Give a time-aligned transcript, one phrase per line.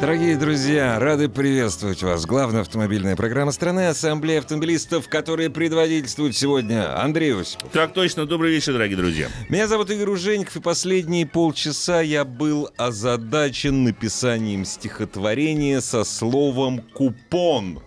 [0.00, 2.24] Дорогие друзья, рады приветствовать вас.
[2.24, 7.70] Главная автомобильная программа страны Ассамблея автомобилистов, которая предводительствует сегодня Андрей Осипов.
[7.70, 8.24] Так точно.
[8.24, 9.28] Добрый вечер, дорогие друзья.
[9.50, 17.80] Меня зовут Игорь Ужеников, и последние полчаса я был озадачен написанием стихотворения со словом «купон».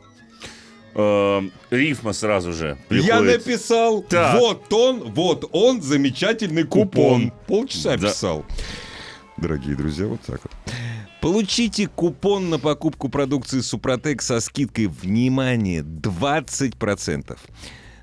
[0.95, 1.41] Э,
[1.71, 3.11] рифма сразу же приходит.
[3.11, 4.39] Я написал, Так.
[4.39, 7.31] вот он, вот он, замечательный купон.
[7.31, 7.33] Купон.
[7.47, 8.09] Полчаса Да.
[8.09, 8.45] писал.
[9.37, 10.51] Дорогие друзья, вот так вот.
[11.23, 17.37] Получите купон на покупку продукции Супротек со скидкой, внимание, 20%.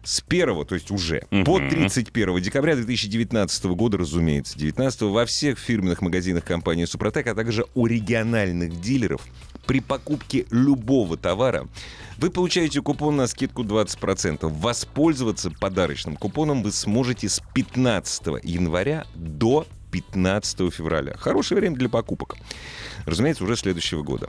[0.02, 6.00] С 1, то есть уже, по 31 декабря 2019 года, разумеется, 19 во всех фирменных
[6.00, 9.20] магазинах компании Супротек, а также у региональных дилеров
[9.66, 11.68] при покупке любого товара
[12.16, 14.48] вы получаете купон на скидку 20%.
[14.48, 21.16] Воспользоваться подарочным купоном вы сможете с 15 января до 15 февраля.
[21.16, 22.36] Хорошее время для покупок.
[23.06, 24.28] Разумеется, уже следующего года.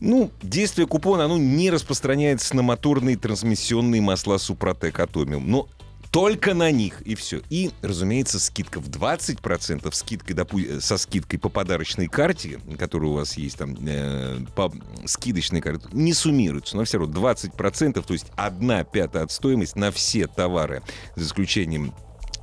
[0.00, 5.48] Ну, действие купона, оно не распространяется на моторные трансмиссионные масла Супротек Атомиум.
[5.48, 5.68] Но
[6.12, 7.40] только на них, и все.
[7.48, 13.38] И, разумеется, скидка в 20%, скидкой, допу- со скидкой по подарочной карте, которая у вас
[13.38, 14.70] есть там, э, по
[15.06, 19.90] скидочной карте, не суммируется, но все равно 20%, то есть 1 пятая от стоимости на
[19.90, 20.82] все товары,
[21.16, 21.94] за исключением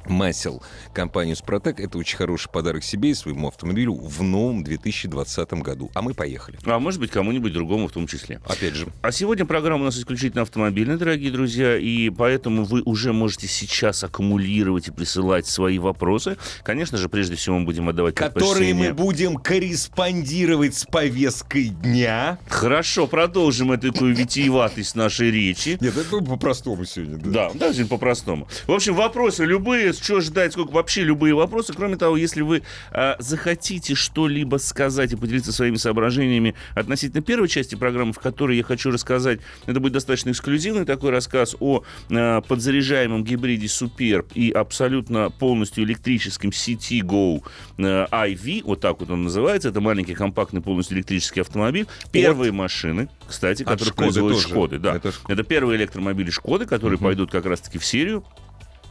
[0.10, 0.62] масел
[0.94, 1.80] компании «Супротек».
[1.80, 5.92] Это очень хороший подарок себе и своему автомобилю в новом 2020 году.
[5.94, 6.58] А мы поехали.
[6.66, 8.42] А может быть, кому-нибудь другому в том числе.
[8.46, 13.14] Опять же, А сегодня программа у нас исключительно автомобильная, дорогие друзья, и поэтому вы уже
[13.14, 16.38] можете сейчас аккумулировать и присылать свои вопросы.
[16.64, 22.40] Конечно же, прежде всего мы будем отдавать которые мы будем корреспондировать с повесткой дня.
[22.48, 25.78] Хорошо, продолжим эту витиеватость нашей речи.
[25.82, 27.18] Нет, это по-простому сегодня.
[27.18, 28.48] Да, даже по-простому.
[28.68, 31.74] В общем, вопросы любые, что ждать, сколько вообще любые вопросы.
[31.74, 37.76] Кроме того, если вы а, захотите что-либо сказать и поделиться своими соображениями относительно первой части
[37.76, 43.24] программы, в которой я хочу рассказать, это будет достаточно эксклюзивный такой рассказ о а, подзаряжаемом
[43.24, 47.44] гибриде Superb и абсолютно полностью электрическом CT Go
[47.78, 51.88] а, IV, вот так вот он называется, это маленький компактный полностью электрический автомобиль.
[52.12, 54.48] Первые машины, кстати, От которые Шкоды производят тоже.
[54.50, 54.96] Шкоды, да.
[54.96, 58.24] Это Это первые электромобили Шкоды, которые пойдут как раз-таки в серию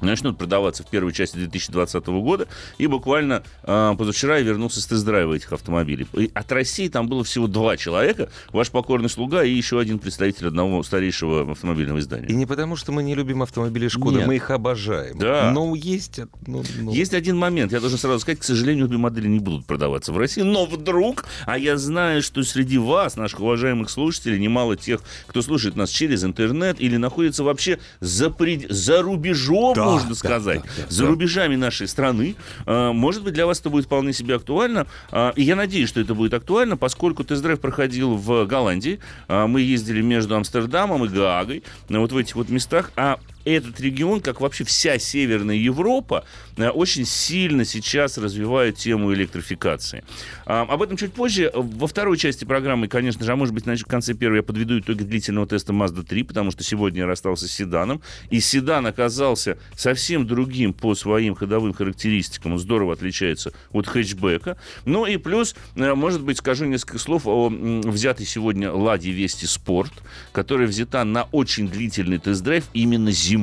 [0.00, 2.47] начнут продаваться в первой части 2020 года.
[2.78, 6.06] И буквально э, позавчера я вернулся с тест-драйва этих автомобилей.
[6.14, 8.31] И от России там было всего два человека.
[8.53, 12.26] Ваш покорный слуга и еще один представитель одного старейшего автомобильного издания.
[12.28, 14.26] И не потому, что мы не любим автомобили Шкода, Нет.
[14.26, 15.19] мы их обожаем.
[15.19, 15.50] Да.
[15.53, 16.20] Но есть...
[16.47, 19.66] ну, ну, Есть один момент, я должен сразу сказать, к сожалению, обе модели не будут
[19.66, 24.76] продаваться в России, но вдруг, а я знаю, что среди вас, наших уважаемых слушателей, немало
[24.76, 30.09] тех, кто слушает нас через интернет или находится вообще за, пред- за рубежом, Да, можно
[30.10, 31.09] да, сказать, да, да, за да.
[31.09, 32.37] рубежами нашей страны.
[32.66, 34.87] А, Может быть, для вас это будет вполне себе актуально.
[35.10, 39.00] А, И я надеюсь, что это будет актуально, поскольку тест-драйв проходил в Голландии.
[39.28, 42.91] А, Мы ездили между Амстердамом и Гаагой, ну, вот в этих вот местах.
[42.97, 43.19] А
[43.54, 46.25] этот регион, как вообще вся Северная Европа,
[46.56, 50.04] э, очень сильно сейчас развивает тему электрификации.
[50.47, 51.50] А, Об этом чуть позже.
[51.54, 54.78] Во второй части программы, конечно же, а может быть, значит, в конце первой я подведу
[54.78, 58.03] итоги длительного теста Mazda 3, потому что сегодня я расстался с седаном.
[58.31, 62.53] И седан оказался совсем другим по своим ходовым характеристикам.
[62.53, 64.56] Он здорово отличается от хэтчбека.
[64.84, 69.92] Ну и плюс, э, может быть, скажу несколько слов о взятой сегодня Ладе Вести Спорт,
[70.32, 73.38] которая взята на очень длительный тест-драйв именно зимой.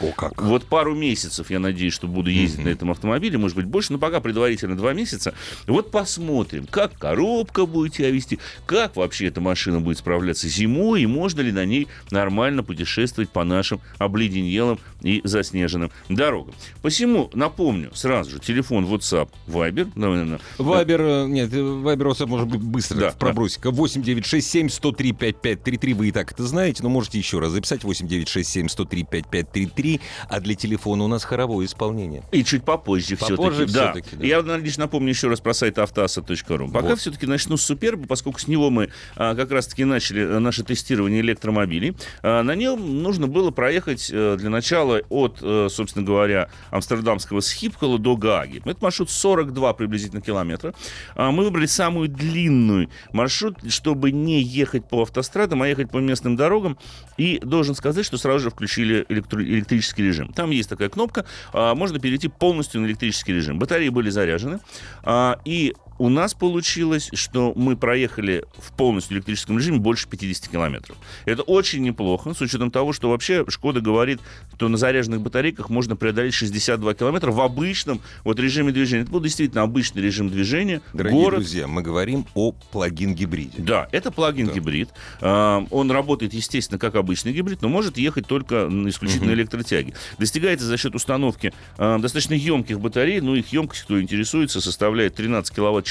[0.00, 0.40] О, как.
[0.42, 3.98] Вот пару месяцев, я надеюсь, что буду ездить на этом автомобиле, может быть, больше, но
[3.98, 5.34] пока предварительно два месяца.
[5.66, 11.06] Вот посмотрим, как коробка будет себя вести, как вообще эта машина будет справляться зимой, и
[11.06, 16.54] можно ли на ней нормально путешествовать по нашим обледенелым и заснеженным дорогам.
[16.82, 22.60] Посему напомню сразу же телефон WhatsApp, Viber, наверное, Вайбер, э, нет, Вайбер WhatsApp может быть
[22.60, 23.70] быстро Да, в пробросика.
[23.70, 29.02] 8967 103 5533, вы и так это знаете, но можете еще раз записать 8967 103
[29.04, 29.37] 5533.
[29.44, 32.22] 5533, а для телефона у нас хоровое исполнение.
[32.32, 33.72] И чуть попозже, Попозже все-таки.
[33.72, 33.92] Да.
[33.92, 34.26] всё-таки, да.
[34.26, 36.70] Я лишь напомню еще раз про сайт автоаса.ру.
[36.70, 36.98] Пока Вот.
[36.98, 41.20] все-таки начну с Суперба, поскольку с него мы а, как раз-таки начали а, наше тестирование
[41.20, 41.96] электромобилей.
[42.22, 47.98] А, на нем нужно было проехать э, для начала от, э, собственно говоря, амстердамского Схипхола
[47.98, 48.62] до Гааги.
[48.64, 50.74] Это маршрут 42 приблизительно километра.
[51.14, 56.36] А, мы выбрали самую длинную маршрут, чтобы не ехать по автострадам, а ехать по местным
[56.36, 56.78] дорогам.
[57.16, 60.32] И должен сказать, что сразу же включили электро- электрический режим.
[60.32, 63.58] Там есть такая кнопка, а, можно перейти полностью на электрический режим.
[63.58, 64.60] Батареи были заряжены,
[65.02, 70.96] а, и у нас получилось, что мы проехали в полностью электрическом режиме больше 50 километров.
[71.24, 74.20] Это очень неплохо, с учетом того, что вообще Шкода говорит,
[74.54, 79.02] что на заряженных батарейках можно преодолеть 62 километра в обычном вот режиме движения.
[79.02, 80.80] Это был действительно обычный режим движения.
[80.92, 83.62] Дорогие город, друзья, мы говорим о плагин-гибриде.
[83.62, 84.90] да, это плагин гибрид.
[85.20, 89.94] А, Он работает, естественно, как обычный гибрид, но может ехать только исключительно электротяге.
[90.18, 95.54] Достигается за счет установки а, достаточно емких батарей, но их емкость, кто интересуется, составляет 13
[95.54, 95.87] киловатт-часов,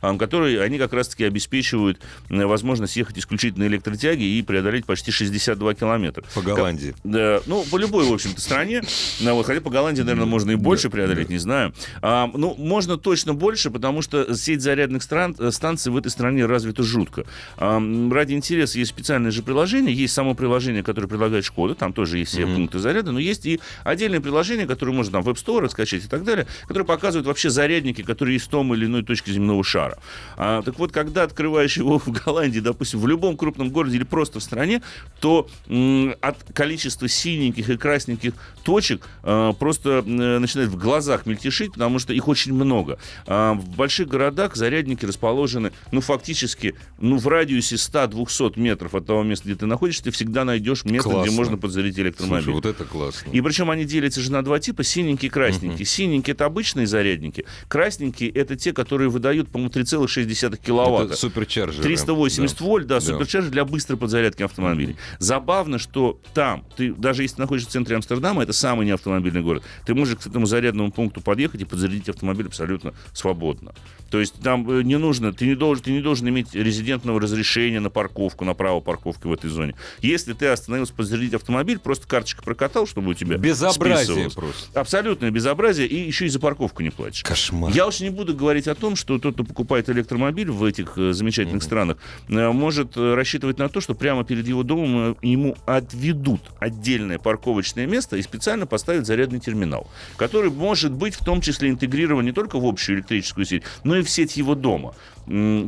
[0.00, 5.74] а, которые они как раз-таки обеспечивают возможность ехать исключительно на электротяге и преодолеть почти 62
[5.74, 6.24] километра.
[6.34, 6.94] По Голландии.
[7.04, 8.82] Да, ну, по любой, в общем-то, стране.
[9.20, 11.72] Ну, вот, хотя по Голландии, наверное, можно и больше преодолеть, не знаю.
[12.02, 16.46] А, ну, можно точно больше, потому что сеть зарядных стран, э, станций в этой стране
[16.46, 17.24] развита жутко.
[17.56, 17.80] А,
[18.10, 19.94] ради интереса есть специальное же приложение.
[19.94, 21.74] Есть само приложение, которое предлагает Шкода.
[21.74, 23.12] Там тоже есть все пункты заряда.
[23.12, 26.46] Но есть и отдельное приложение, которое можно там в App Store скачать и так далее,
[26.66, 29.98] которое показывает вообще зарядники, которые есть в том или иной точке земного шара.
[30.36, 34.40] А, так вот, когда открываешь его в Голландии, допустим, в любом крупном городе или просто
[34.40, 34.82] в стране,
[35.20, 38.34] то м, от количества синеньких и красненьких
[38.64, 42.98] точек э, просто э, начинает в глазах мельтешить, потому что их очень много.
[43.26, 49.22] А в больших городах зарядники расположены, ну, фактически, ну, в радиусе 100-200 метров от того
[49.22, 51.28] места, где ты находишься, ты всегда найдешь место, Классно.
[51.28, 52.44] где можно подзарядить электромобиль.
[52.44, 53.30] Слушай, вот это классно.
[53.30, 55.86] И причем они делятся же на два типа, синенькие и красненькие.
[55.86, 61.12] Синенькие это обычные зарядники, красненькие это те, которые выдают, по-моему, 3,6 киловатта.
[61.14, 61.82] Это суперчарджеры.
[61.82, 62.64] 380 Да.
[62.64, 63.00] вольт, да, Да.
[63.00, 64.96] суперчарджер для быстрой подзарядки автомобилей.
[65.18, 69.94] Забавно, что там, ты даже если находишься в центре Амстердама, это самый неавтомобильный город, ты
[69.94, 73.72] можешь к этому зарядному пункту подъехать и подзарядить автомобиль абсолютно свободно.
[74.10, 77.80] То есть там э, не нужно, ты не должен, ты не должен иметь резидентного разрешения
[77.80, 79.74] на парковку, на право парковки в этой зоне.
[80.02, 84.78] Если ты остановился подзарядить автомобиль, просто карточка прокатал, чтобы у тебя Безобразие просто.
[84.78, 87.22] Абсолютное безобразие, и еще и за парковку не платишь.
[87.22, 87.72] Кошмар.
[87.72, 91.12] Я уж не буду говорить о том, что тот, кто покупает электромобиль в этих э,
[91.12, 91.98] замечательных странах,
[92.28, 97.86] э, может э, рассчитывать на то, что прямо перед его домом ему отведут отдельное парковочное
[97.86, 102.58] место и специально поставят зарядный терминал, который может быть в том числе интегрирован не только
[102.58, 104.94] в общую электрическую сеть, но и в сеть его дома.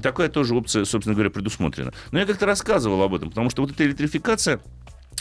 [0.03, 1.93] Такая тоже опция, собственно говоря, предусмотрена.
[2.13, 4.61] Но я как-то рассказывал об этом, потому что вот эта электрификация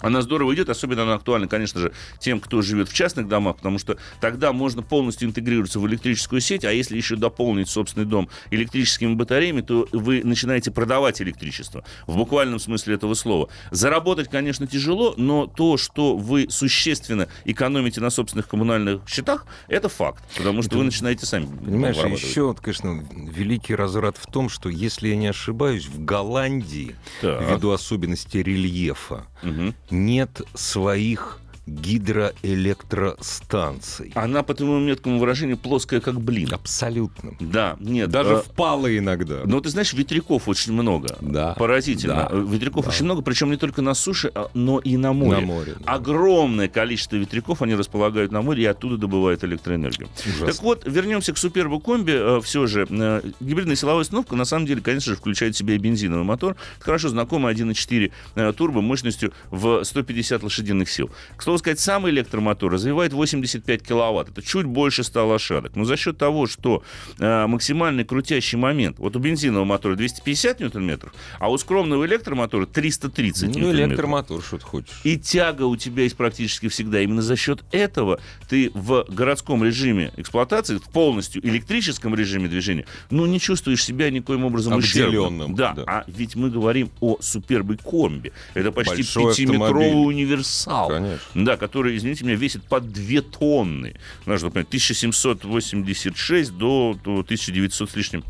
[0.01, 3.79] она здорово идет, особенно она актуальна, конечно же, тем, кто живет в частных домах, потому
[3.79, 9.13] что тогда можно полностью интегрироваться в электрическую сеть, а если еще дополнить собственный дом электрическими
[9.13, 13.49] батареями, то вы начинаете продавать электричество, в буквальном смысле этого слова.
[13.71, 20.23] Заработать, конечно, тяжело, но то, что вы существенно экономите на собственных коммунальных счетах, это факт,
[20.37, 25.15] потому что вы начинаете сами Понимаешь, еще, конечно, великий разврат в том, что, если я
[25.15, 27.41] не ошибаюсь, в Голландии, Так.
[27.49, 29.75] ввиду особенностей рельефа, Мгм.
[29.91, 34.11] нет своих гидроэлектростанций.
[34.15, 36.49] Она, по твоему меткому выражению, плоская, как блин.
[36.53, 37.33] Абсолютно.
[37.39, 38.09] Да, нет.
[38.09, 39.41] Даже а, впало иногда.
[39.45, 41.15] Но ты знаешь, ветряков очень много.
[41.21, 41.53] Да.
[41.53, 42.27] Поразительно.
[42.31, 42.37] Да.
[42.37, 42.91] Ветряков Да.
[42.91, 45.41] очень много, причем не только на суше, а- но и на море.
[45.41, 45.93] На море, да.
[45.93, 50.09] Огромное количество ветряков они располагают на море и оттуда добывают электроэнергию.
[50.25, 50.47] Ужасно.
[50.47, 52.41] Так вот, вернемся к супербу комби.
[52.41, 55.77] Все же, э, гибридная силовая установка, на самом деле, конечно же, включает в себя и
[55.77, 56.55] бензиновый мотор.
[56.79, 61.09] Хорошо знакомый 1.4 э, турбо мощностью в 150 лошадиных сил.
[61.35, 64.29] К слову сказать, сам электромотор развивает 85 киловатт.
[64.29, 65.75] Это чуть больше 100 лошадок.
[65.75, 66.83] Но за счет того, что
[67.19, 73.43] э, максимальный крутящий момент, вот у бензинового мотора 250 ньютон-метров, а у скромного электромотора 330
[73.43, 73.87] Ну, ньютон-метров.
[73.89, 74.99] электромотор, что ты хочешь.
[75.03, 77.01] И тяга у тебя есть практически всегда.
[77.01, 78.19] Именно за счет этого
[78.49, 84.45] ты в городском режиме эксплуатации, в полностью электрическом режиме движения, ну, не чувствуешь себя никоим
[84.45, 85.55] образом ущербным.
[85.55, 85.83] Да, да.
[85.87, 88.31] а ведь мы говорим о супербой комби.
[88.53, 90.89] Это почти Большой пятиметровый универсал.
[90.89, 91.44] Конечно.
[91.45, 93.93] Да, который, извините меня, весит под 2 тонны.
[94.25, 98.23] Нужно понять, 1786 до, до 1900 с лишним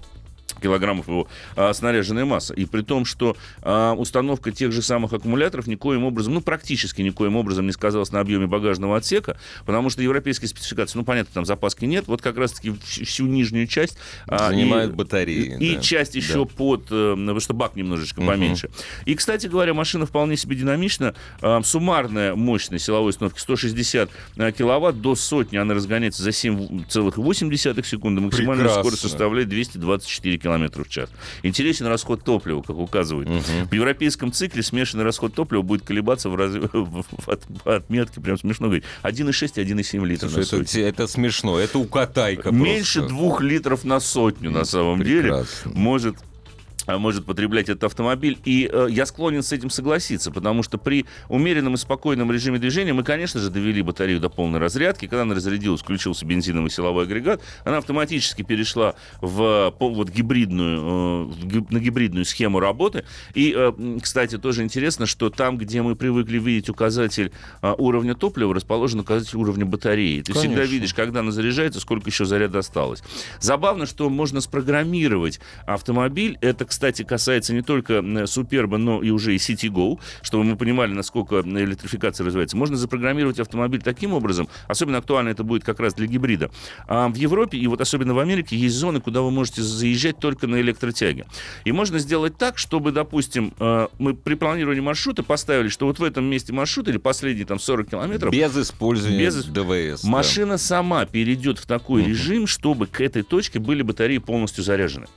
[0.61, 2.53] килограммов его а, снаряженная масса.
[2.53, 7.35] И при том, что а, установка тех же самых аккумуляторов никоим образом, ну, практически никоим
[7.35, 11.85] образом не сказалась на объеме багажного отсека, потому что европейские спецификации, ну, понятно, там запаски
[11.85, 13.97] нет, вот как раз-таки всю нижнюю часть...
[14.27, 15.57] А, Занимают и, батареи.
[15.59, 15.81] И да.
[15.81, 16.51] часть еще да.
[16.55, 16.87] под...
[16.91, 18.27] Э, потому что бак немножечко угу.
[18.27, 18.69] поменьше.
[19.05, 21.15] И, кстати говоря, машина вполне себе динамична.
[21.41, 28.21] А, суммарная мощность силовой установки 160 а, киловатт до сотни, она разгоняется за 7,8 секунды.
[28.21, 28.81] Максимальная Прекрасно.
[28.83, 31.09] скорость составляет 224 километра в час.
[31.41, 33.27] Интересен расход топлива, как указывают.
[33.27, 33.69] Угу.
[33.71, 36.51] В европейском цикле смешанный расход топлива будет колебаться в, раз...
[36.71, 37.05] в
[37.65, 43.15] отметке, прям смешно говорить, 1,6 1,7 литров Слушай, это, это смешно, это укатайка Меньше просто.
[43.15, 45.71] двух литров на сотню, на самом Прекрасно.
[45.71, 46.15] деле, может
[46.87, 48.37] может потреблять этот автомобиль.
[48.45, 52.93] И э, я склонен с этим согласиться, потому что при умеренном и спокойном режиме движения
[52.93, 55.07] мы, конечно же, довели батарею до полной разрядки.
[55.07, 61.79] Когда она разрядилась, включился бензиновый силовой агрегат, она автоматически перешла в вот, гибридную, э, на
[61.79, 63.05] гибридную схему работы.
[63.33, 68.53] И, э, кстати, тоже интересно, что там, где мы привыкли видеть указатель э, уровня топлива,
[68.53, 70.21] расположен указатель уровня батареи.
[70.21, 70.41] Ты конечно.
[70.41, 73.03] всегда видишь, когда она заряжается, сколько еще заряда осталось.
[73.39, 76.37] Забавно, что можно спрограммировать автомобиль.
[76.41, 81.41] Это, кстати, касается не только Суперба, но и уже и Citigo, чтобы мы понимали, насколько
[81.41, 82.57] электрификация развивается.
[82.57, 86.51] Можно запрограммировать автомобиль таким образом, особенно актуально это будет как раз для гибрида.
[86.87, 90.47] А в Европе и вот особенно в Америке есть зоны, куда вы можете заезжать только
[90.47, 91.25] на электротяге.
[91.63, 96.03] И можно сделать так, чтобы, допустим, э, мы при планировании маршрута поставили, что вот в
[96.03, 98.31] этом месте маршрута или последние там 40 километров...
[98.31, 99.45] Без использования без...
[99.45, 100.03] ДВС.
[100.03, 100.57] Машина да.
[100.57, 102.09] сама перейдет в такой угу.
[102.09, 105.07] режим, чтобы к этой точке были батареи полностью заряжены.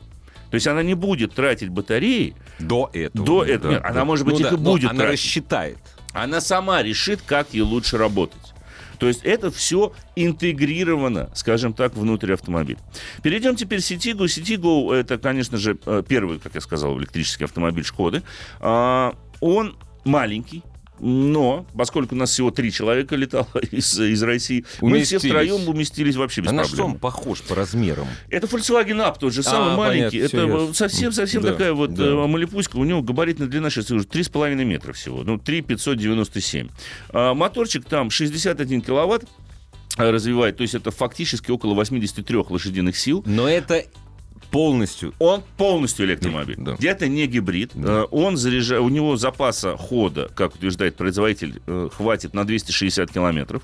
[0.51, 3.27] То есть она не будет тратить батареи до этого.
[3.27, 3.75] До этого.
[3.75, 3.85] Да, Нет.
[3.85, 5.21] Она, может быть, ну, их да, и будет Она тратить.
[5.21, 5.79] рассчитает.
[6.13, 8.55] Она сама решит, как ей лучше работать.
[8.99, 12.79] То есть это все интегрировано, скажем так, внутрь автомобиля.
[13.23, 14.25] Перейдем теперь к Citigo.
[14.25, 18.23] Citigo это, конечно же, э, первый, как я сказал, электрический автомобиль Шкоды.
[18.61, 20.63] А, он маленький,
[21.01, 26.17] но, поскольку у нас всего три человека летало из, из России, мы все втроем уместились
[26.17, 26.71] вообще без а проблем.
[26.71, 28.07] на что он похож по размерам?
[28.29, 30.29] Это Volkswagen Up, тот же самый а, маленький.
[30.29, 32.05] Понятно, это совсем-совсем да, такая вот да.
[32.05, 32.77] Э, малипуська.
[32.77, 35.23] У него габаритная длина сейчас уже 3,5 метра всего.
[35.23, 36.69] Ну, 3,597.
[37.11, 39.25] А, моторчик там 61 киловатт
[39.97, 43.23] развивает, то есть это фактически около 83 лошадиных сил.
[43.27, 43.85] Но это
[44.51, 45.15] Полностью.
[45.19, 46.57] Он полностью электромобиль.
[46.59, 46.73] Да.
[46.73, 47.73] Где-то не гибрид.
[47.75, 48.03] Да.
[48.03, 53.63] Э, он заряжает, у него запаса хода, как утверждает производитель, э, хватит на 260 километров.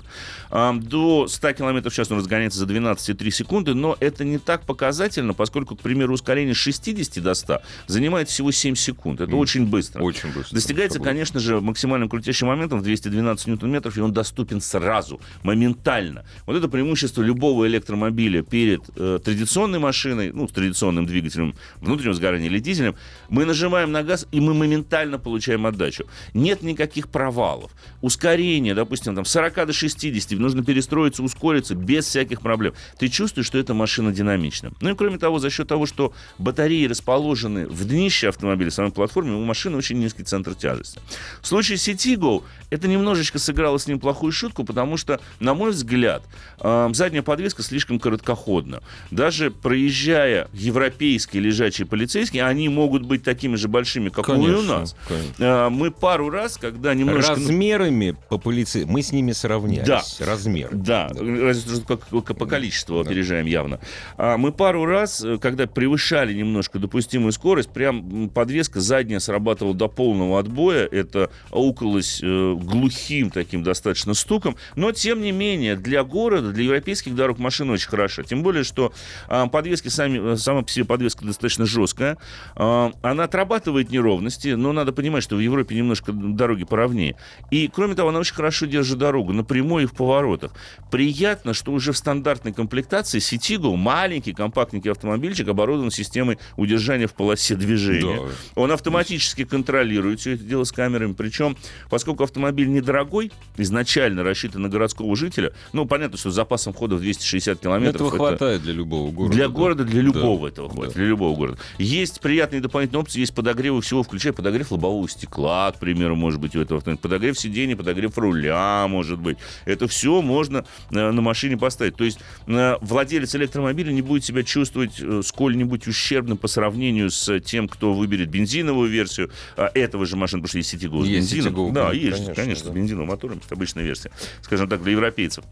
[0.51, 5.33] До 100 километров в час он разгоняется за 12,3 секунды, но это не так показательно,
[5.33, 9.21] поскольку, к примеру, ускорение с 60 до 100 занимает всего 7 секунд.
[9.21, 9.37] Это mm.
[9.37, 10.01] очень быстро.
[10.01, 10.55] Очень быстро.
[10.55, 16.25] Достигается, конечно же, максимальным крутящим моментом в 212 ньютон-метров, и он доступен сразу, моментально.
[16.45, 22.47] Вот это преимущество любого электромобиля перед э, традиционной машиной, ну, традиционной традиционным двигателем внутреннего сгорания
[22.47, 22.95] или дизелем,
[23.29, 26.05] мы нажимаем на газ, и мы моментально получаем отдачу.
[26.33, 27.71] Нет никаких провалов.
[28.01, 32.73] Ускорение, допустим, там 40 до 60, нужно перестроиться, ускориться без всяких проблем.
[32.99, 34.73] Ты чувствуешь, что эта машина динамична.
[34.81, 39.33] Ну и кроме того, за счет того, что батареи расположены в днище автомобиля, самой платформе,
[39.33, 40.99] у машины очень низкий центр тяжести.
[41.41, 46.23] В случае Citigo это немножечко сыграло с ним плохую шутку, потому что, на мой взгляд,
[46.59, 48.81] задняя подвеска слишком короткоходна.
[49.11, 54.95] Даже проезжая европейские лежачие полицейские, они могут быть такими же большими, как конечно, у нас.
[55.07, 55.33] Конечно.
[55.39, 57.35] А, мы пару раз, когда немножко...
[57.35, 59.87] Размерами по полиции мы с ними сравнялись.
[59.87, 60.01] Да.
[60.19, 60.69] Размер.
[60.73, 63.09] Да, разве как, как по количеству да.
[63.09, 63.79] опережаем явно.
[64.17, 69.87] А мы пару раз, э, когда превышали немножко допустимую скорость, прям подвеска задняя срабатывала до
[69.87, 70.85] полного отбоя.
[70.85, 74.55] Это аукалось э, глухим таким достаточно стуком.
[74.75, 78.23] Но, тем не менее, для города, для европейских дорог машина очень хороша.
[78.23, 78.93] Тем более, что
[79.27, 82.17] а, подвески сами, э, сама по себе подвеска достаточно жесткая.
[82.55, 87.17] А, она отрабатывает неровности, но надо понимать, что в Европе немножко дороги поровнее.
[87.51, 90.53] И, кроме того, она очень хорошо держит дорогу напрямую и в поворотах.
[90.91, 97.55] Приятно, что уже в стандартной комплектации Citigo, маленький компактненький автомобильчик, оборудован системой удержания в полосе
[97.55, 98.21] движения.
[98.21, 98.61] Да.
[98.61, 101.13] Он автоматически контролирует все это дело с камерами.
[101.13, 101.57] Причем,
[101.89, 107.01] поскольку автомобиль недорогой, изначально рассчитан на городского жителя, ну, понятно, что с запасом хода в
[107.01, 107.95] 260 километров...
[107.95, 109.33] Этого это хватает для любого города.
[109.33, 109.53] Для да.
[109.53, 110.99] города, для любого любого этого хватит, да.
[110.99, 111.57] для любого города.
[111.77, 116.55] Есть приятные дополнительные опции, есть подогревы всего, включая подогрев лобового стекла, к примеру, может быть,
[116.55, 119.37] у этого автомобиля, подогрев сидений, подогрев руля, может быть.
[119.65, 121.95] Это все можно э, на машине поставить.
[121.95, 127.39] То есть э, владелец электромобиля не будет себя чувствовать э, сколь-нибудь ущербным по сравнению с
[127.39, 131.73] тем, кто выберет бензиновую версию этого же машины, потому что есть Citigo с есть бензином.
[131.73, 132.71] Да, есть, конечно, конечно да.
[132.71, 134.11] с бензиновым мотором, это обычная версия,
[134.41, 135.43] скажем так, для европейцев.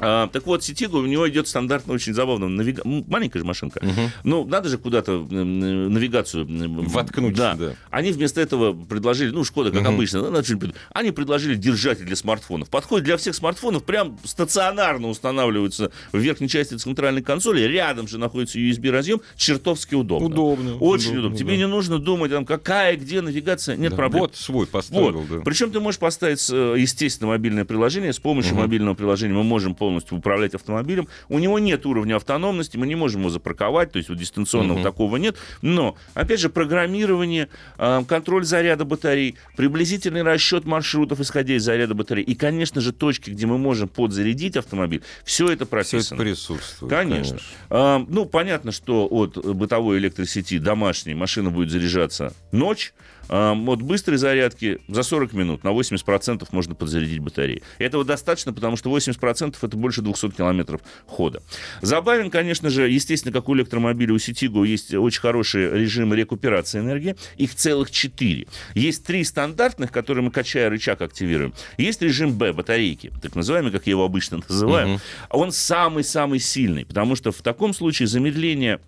[0.00, 2.48] А, так вот, Ситиго, у него идет стандартно очень забавно.
[2.48, 2.82] Навига...
[2.84, 3.80] Маленькая же машинка.
[4.24, 6.46] Ну, надо же куда-то навигацию...
[6.88, 7.54] Воткнуть, Да.
[7.54, 7.74] да.
[7.90, 10.58] Они вместо этого предложили, ну, Шкода, как обычно, ну, значит,
[10.92, 12.68] они предложили держатель для смартфонов.
[12.70, 17.60] Подходит для всех смартфонов, прям стационарно устанавливается в верхней части центральной консоли.
[17.62, 19.20] Рядом же находится USB-разъем.
[19.36, 20.26] Чертовски удобно.
[20.26, 21.38] Удобно, Очень удобно, удобно.
[21.38, 21.56] Тебе да.
[21.58, 23.76] не нужно думать, там, какая, где навигация.
[23.76, 23.96] Нет Да.
[23.96, 24.20] проблем.
[24.22, 25.28] Вот свой поставил, Вот.
[25.28, 25.40] да.
[25.44, 28.12] Причем ты можешь поставить, э, естественно, мобильное приложение.
[28.12, 31.08] С помощью мобильного приложения мы можем полностью управлять автомобилем.
[31.28, 35.16] У него нет уровня автономности, мы не можем его запарковать, то есть вот дистанционного такого
[35.16, 35.36] нет.
[35.62, 42.24] Но, опять же, программирование, э, контроль заряда батарей, приблизительный расчет маршрутов, исходя из заряда батарей,
[42.24, 46.20] и, конечно же, точки, где мы можем подзарядить автомобиль, все это Все это прописано.
[46.22, 46.90] присутствует.
[46.90, 47.38] Конечно.
[47.68, 52.92] А, ну, понятно, что от бытовой электросети домашней машина будет заряжаться ночь.
[53.30, 57.62] А, от быстрой зарядки за 40 минут на 80% можно подзарядить батареи.
[57.78, 61.40] Этого достаточно, потому что 80% это больше 200 километров хода.
[61.80, 67.14] Забавен, конечно же, естественно, как у электромобиля, у Ситиго есть очень хорошие режимы рекуперации энергии.
[67.36, 68.48] Их целых 4.
[68.74, 71.54] Есть три стандартных, которые мы, качая рычаг, активируем.
[71.78, 75.00] Есть режим Б, батарейки, так называемый, как я его обычно называю.
[75.28, 78.80] А Он самый-самый сильный, потому что в таком случае замедление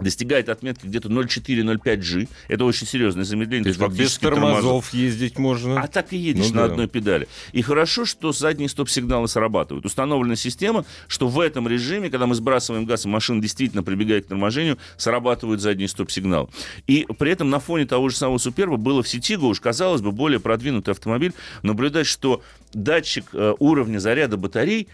[0.00, 2.28] достигает отметки где-то 0,4-0,5 G.
[2.48, 3.64] Это очень серьезное замедление.
[3.64, 4.56] То есть вот без фактически тормозов.
[4.56, 5.80] тормозов ездить можно.
[5.80, 6.72] А так и едешь Ну на да.
[6.72, 7.28] одной педали.
[7.52, 9.86] И хорошо, что задние стоп-сигналы срабатывают.
[9.86, 14.28] Установлена система, что в этом режиме, когда мы сбрасываем газ, и машина действительно прибегает к
[14.28, 16.48] торможению, срабатывают задние стоп-сигналы.
[16.86, 20.10] И при этом на фоне того же самого Суперба было в Ситиго, уж казалось бы,
[20.12, 21.32] более продвинутый автомобиль,
[21.62, 24.88] наблюдать, что датчик э, уровня заряда батарей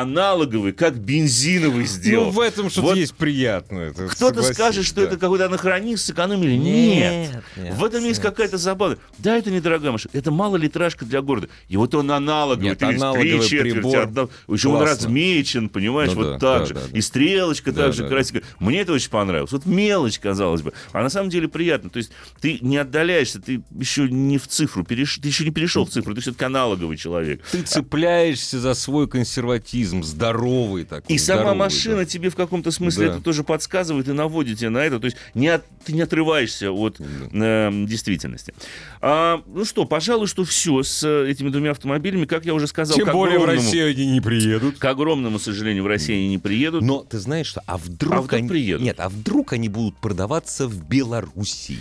[0.00, 2.26] аналоговый, как бензиновый сделал.
[2.26, 3.92] Ну, в этом что-то Вот есть приятное.
[3.92, 5.08] кто-то скажет, что да.
[5.08, 6.56] это какой-то анахронизм, сэкономили.
[6.56, 7.44] Нет, Нет.
[7.56, 8.30] нет, В этом есть нет.
[8.30, 8.96] какая-то забава.
[9.18, 10.10] Да, это недорогая машина.
[10.14, 11.48] Это малолитражка для города.
[11.68, 12.64] И вот он аналоговый.
[12.70, 13.98] Нет, ты аналоговый три четверти прибор.
[13.98, 14.30] отдал.
[14.48, 16.74] Еще он размечен, понимаешь, Ну вот да, так да, же.
[16.74, 16.98] да, да.
[16.98, 18.42] И стрелочка Да, также да, красивая.
[18.58, 19.52] Мне это очень понравилось.
[19.52, 20.72] Вот мелочь, казалось бы.
[20.92, 21.90] А на самом деле приятно.
[21.90, 22.10] То есть
[22.40, 25.18] ты не отдаляешься, ты еще не в цифру, переш...
[25.18, 27.42] ты еще не перешел в цифру, ты все-таки аналоговый человек.
[27.50, 31.14] Ты цепляешься за свой консерватизм, здоровый такой.
[31.14, 32.04] И сама здоровый, машина да.
[32.04, 33.12] тебе в каком-то смысле Да.
[33.14, 34.98] это тоже подсказывает и наводит тебя на это.
[34.98, 38.54] То есть не от- ты не отрываешься от э, действительности.
[39.00, 42.24] А, ну что, пожалуй, что все с э, этими двумя автомобилями.
[42.24, 44.78] Как я уже сказал, Тем более в огромному- Россию они не приедут.
[44.78, 46.82] К огромному сожалению, в России они не приедут.
[46.82, 48.48] Но ты знаешь что, а вдруг, А вдруг они...
[48.48, 48.82] приедут?
[48.84, 51.78] Нет, а вдруг они будут продаваться в Белоруссии?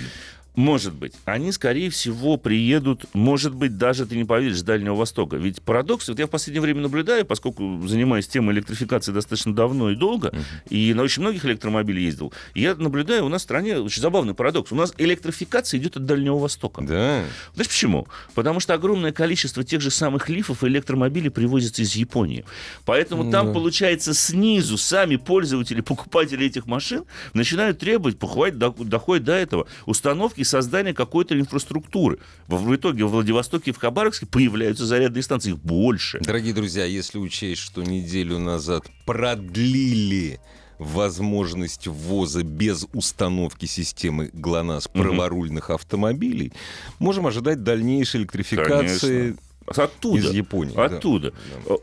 [0.55, 1.13] Может быть.
[1.25, 5.35] Они, скорее всего, приедут, может быть, даже, ты не поверишь, с Дальнего Востока.
[5.37, 9.95] Ведь парадокс, вот я в последнее время наблюдаю, поскольку занимаюсь темой электрификации достаточно давно и
[9.95, 10.31] долго,
[10.69, 14.71] и на очень многих электромобилях ездил, я наблюдаю, у нас в стране очень забавный парадокс.
[14.71, 16.81] У нас электрификация идет от Дальнего Востока.
[16.83, 17.23] Да.
[17.55, 18.05] Знаешь почему?
[18.35, 22.45] Потому что огромное количество тех же самых лифов и электромобилей привозится из Японии.
[22.85, 23.53] Поэтому там, Да.
[23.53, 30.42] получается, снизу сами пользователи, покупатели этих машин начинают требовать, похватить, до- доходит до этого, установки
[30.43, 32.19] и создания какой-то инфраструктуры.
[32.47, 36.19] В, итоге в Владивостоке и в Хабаровске появляются зарядные станции, их больше.
[36.19, 40.39] Дорогие друзья, если учесть, что неделю назад продлили
[40.79, 46.51] возможность ввоза без установки системы ГЛОНАСС праворульных автомобилей,
[46.99, 50.19] можем ожидать дальнейшей электрификации Оттуда.
[50.19, 50.73] из Японии.
[50.75, 50.85] да.
[50.85, 51.33] Оттуда.
[51.65, 51.75] Да.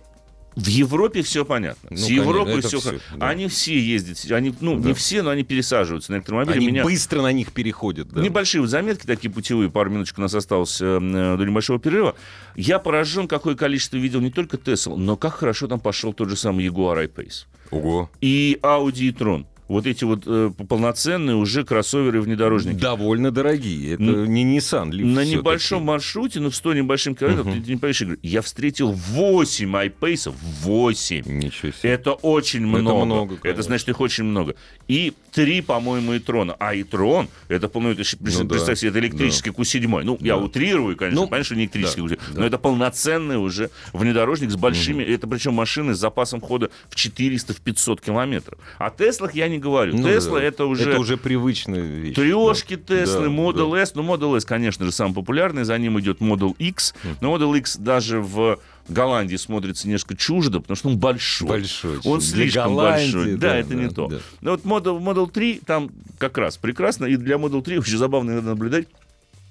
[0.57, 1.89] В Европе все понятно.
[1.91, 2.81] Ну, С Европой все.
[2.81, 3.29] всё, да.
[3.29, 4.19] Они все ездят.
[4.33, 4.89] Они, ну, Да.
[4.89, 6.57] не все, но они пересаживаются на электромобили.
[6.57, 8.09] Они Меня- быстро на них переходят.
[8.09, 8.21] да.
[8.21, 12.17] Небольшие вот заметки, такие путевые, пару минуточек у нас осталось э, э, до небольшого перерыва.
[12.57, 16.37] Я поражен, какое количество видел не только Tesla, но как хорошо там пошел тот же
[16.37, 17.47] самый Jaguar I-Pace.
[17.71, 18.11] Ого.
[18.21, 19.47] И Audi и Tron.
[19.71, 22.81] Вот эти вот э, полноценные уже кроссоверы и внедорожники.
[22.81, 23.95] Довольно дорогие.
[23.95, 27.77] Это Ну, не Nissan Leaf На небольшом маршруте, ну, в 100 небольшим километров, ты не
[27.77, 31.23] поверишь, я говорю, я встретил 8 айпейсов, 8.
[31.25, 31.93] Ничего себе.
[31.93, 33.05] Это очень много.
[33.05, 33.63] много, это конечно.
[33.63, 34.57] значит, их очень много.
[34.89, 36.57] И три, по-моему, и трона.
[36.59, 40.03] А и трон, это, по-моему, это, Ну да, представьте, это электрический Q7.
[40.03, 40.43] Ну, я Да.
[40.43, 42.41] утрирую, конечно, Ну, понятно, не электрический да, Q7, да.
[42.41, 48.01] но это полноценный уже внедорожник с большими, это причем машины с запасом хода в 400-500
[48.05, 48.59] километров.
[48.79, 49.97] О Теслах я не говорю.
[49.97, 50.45] Ну Тесла да.
[50.45, 50.91] это уже...
[50.91, 52.15] Это уже привычная вещь.
[52.15, 52.97] Трешки да.
[53.05, 53.79] Теслы, Да, Model да.
[53.83, 53.95] S.
[53.95, 55.65] Ну, Model S, конечно же, самый популярный.
[55.65, 56.95] За ним идет Model X.
[57.21, 61.49] Но Model X даже в Голландии смотрится несколько чуждо, потому что он большой.
[61.49, 61.99] Большой.
[62.05, 63.35] Он слишком Голландии, большой.
[63.37, 64.07] Да, да, это да, не то.
[64.09, 64.19] да.
[64.41, 67.07] Но вот Model, Model 3 там как раз прекрасно.
[67.07, 68.89] И для Model 3 очень забавно иногда наблюдать,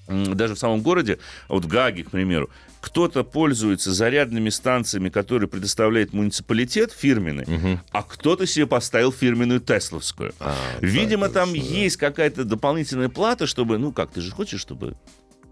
[0.08, 2.50] даже в самом городе, вот в Гаге, к примеру,
[2.82, 10.34] кто-то пользуется зарядными станциями, которые предоставляет муниципалитет фирменный, а кто-то себе поставил фирменную Тесловскую.
[10.39, 11.58] А, Видимо, так, там да.
[11.58, 14.96] есть какая-то дополнительная плата, чтобы, ну как, ты же хочешь, чтобы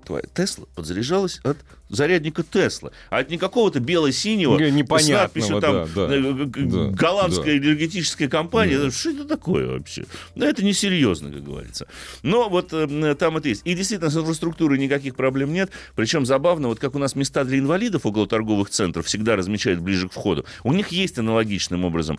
[0.08, 1.58] твоя Тесла подзаряжалась от
[1.89, 6.15] зарядника Тесла, а от не какого-то бело-синего Не- с надписью там да, да.
[6.15, 8.89] э, г- Да, голландская энергетическая компания.
[8.89, 10.06] Что это такое вообще?
[10.36, 11.88] Да это несерьезно, как говорится.
[12.24, 13.62] Но вот э, там это есть.
[13.65, 15.72] И действительно, с инфраструктурой никаких проблем нет.
[15.96, 20.08] Причем забавно, вот как у нас места для инвалидов около торговых центров всегда размечают ближе
[20.10, 20.46] к входу.
[20.63, 22.17] У них есть аналогичным образом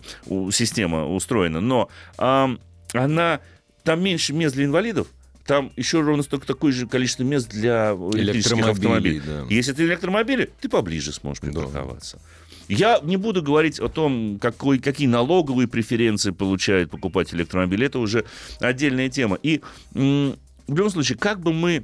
[0.51, 2.59] система устроена, но ам,
[2.93, 3.39] она
[3.83, 5.07] там меньше мест для инвалидов,
[5.49, 9.19] там еще ровно столько такое же количество мест для электрических автомобилей.
[9.25, 9.47] да.
[9.49, 12.19] Если это электромобили, ты поближе сможешь припарковаться.
[12.67, 17.87] Я не буду говорить о том, какой, какие налоговые преференции получает покупатель электромобиля.
[17.87, 18.25] Это уже
[18.59, 19.39] отдельная тема.
[19.41, 19.61] И
[19.95, 20.35] в
[20.67, 21.83] любом случае, как бы мы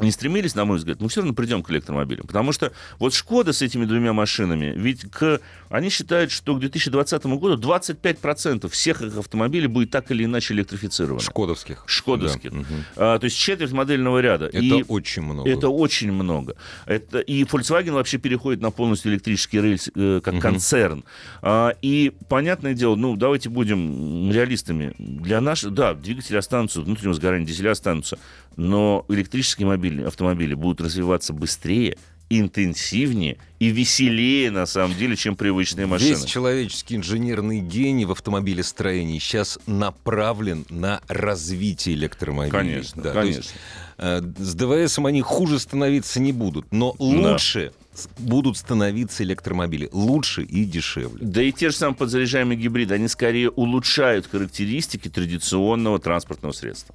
[0.00, 2.26] не стремились, на мой взгляд, мы все равно придем к электромобилям.
[2.26, 7.24] Потому что вот Шкода с этими двумя машинами, ведь к, они считают, что к 2020
[7.26, 11.20] году 25% всех их автомобилей будет так или иначе электрифицировано.
[11.20, 11.84] Шкодовских.
[11.86, 12.52] Шкодовских.
[12.52, 13.14] Да.
[13.14, 14.46] А, то есть четверть модельного ряда.
[14.46, 15.48] Это И очень много.
[15.48, 16.56] это очень много.
[16.86, 21.04] Это, и Volkswagen вообще переходит на полностью электрический рельс э, как концерн.
[21.40, 24.94] А, и понятное дело, ну давайте будем реалистами.
[24.98, 28.18] Для наших, да, двигатели останутся, внутреннего сгорания дизеля останутся,
[28.56, 31.96] но электрические мобили, автомобили будут развиваться быстрее,
[32.30, 36.10] интенсивнее и веселее, на самом деле, чем привычные машины.
[36.10, 42.50] Весь человеческий инженерный гений в автомобилестроении сейчас направлен на развитие электромобилей.
[42.50, 43.38] Конечно, Да, конечно.
[43.40, 43.54] есть,
[43.98, 49.88] э, с ДВСом они хуже становиться не будут, но лучше с- будут становиться электромобили.
[49.92, 51.18] Лучше и дешевле.
[51.20, 56.94] Да и те же самые подзаряжаемые гибриды, они скорее улучшают характеристики традиционного транспортного средства.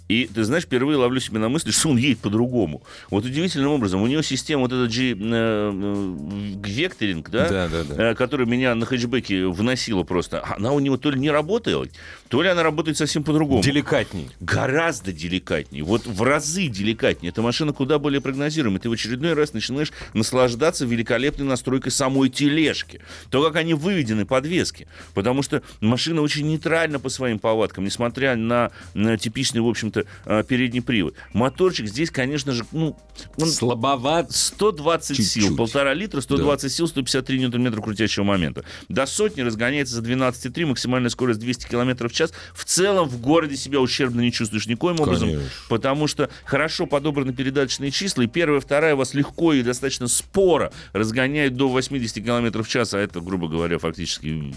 [0.09, 2.83] И, ты знаешь, впервые ловлю себя на мысли, что он едет по-другому.
[3.11, 4.03] Вот удивительным образом.
[4.03, 7.49] У него система вот этот G, э, векторинг, да?
[7.49, 8.11] Да, да, да.
[8.11, 10.45] э, которая меня на хэтчбеке вносила просто.
[10.57, 11.93] Она у него то ли не работает,
[12.33, 13.63] то ли она работает совсем по-другому.
[13.63, 14.31] Деликатней.
[14.41, 15.85] Гораздо деликатнее.
[15.85, 17.29] Вот в разы деликатнее.
[17.29, 18.81] Эта машина куда более прогнозируемая.
[18.81, 23.03] Ты в очередной раз начинаешь наслаждаться великолепной настройкой самой тележки.
[23.29, 24.89] То, как они выведены подвески.
[25.13, 30.43] Потому что машина очень нейтральна по своим повадкам, несмотря на, на типичный, в общем-то, э,
[30.49, 31.15] передний привод.
[31.35, 32.97] Моторчик здесь, конечно же, ну,
[33.37, 34.33] он Слабоват.
[34.33, 35.57] 120 сил, Чуть-чуть.
[35.59, 38.65] полтора литра, 120 сил, 153 ньютон-метра крутящего момента.
[38.89, 42.22] До сотни разгоняется за 12,3, максимальная скорость 200 км в час.
[42.55, 45.49] В целом в городе себя ущербно не чувствуешь никоим образом, Конечно.
[45.69, 51.57] потому что хорошо подобраны передаточные числа, и первая, вторая вас легко и достаточно споро разгоняет
[51.57, 54.53] до 80 км в час, а это, грубо говоря, фактически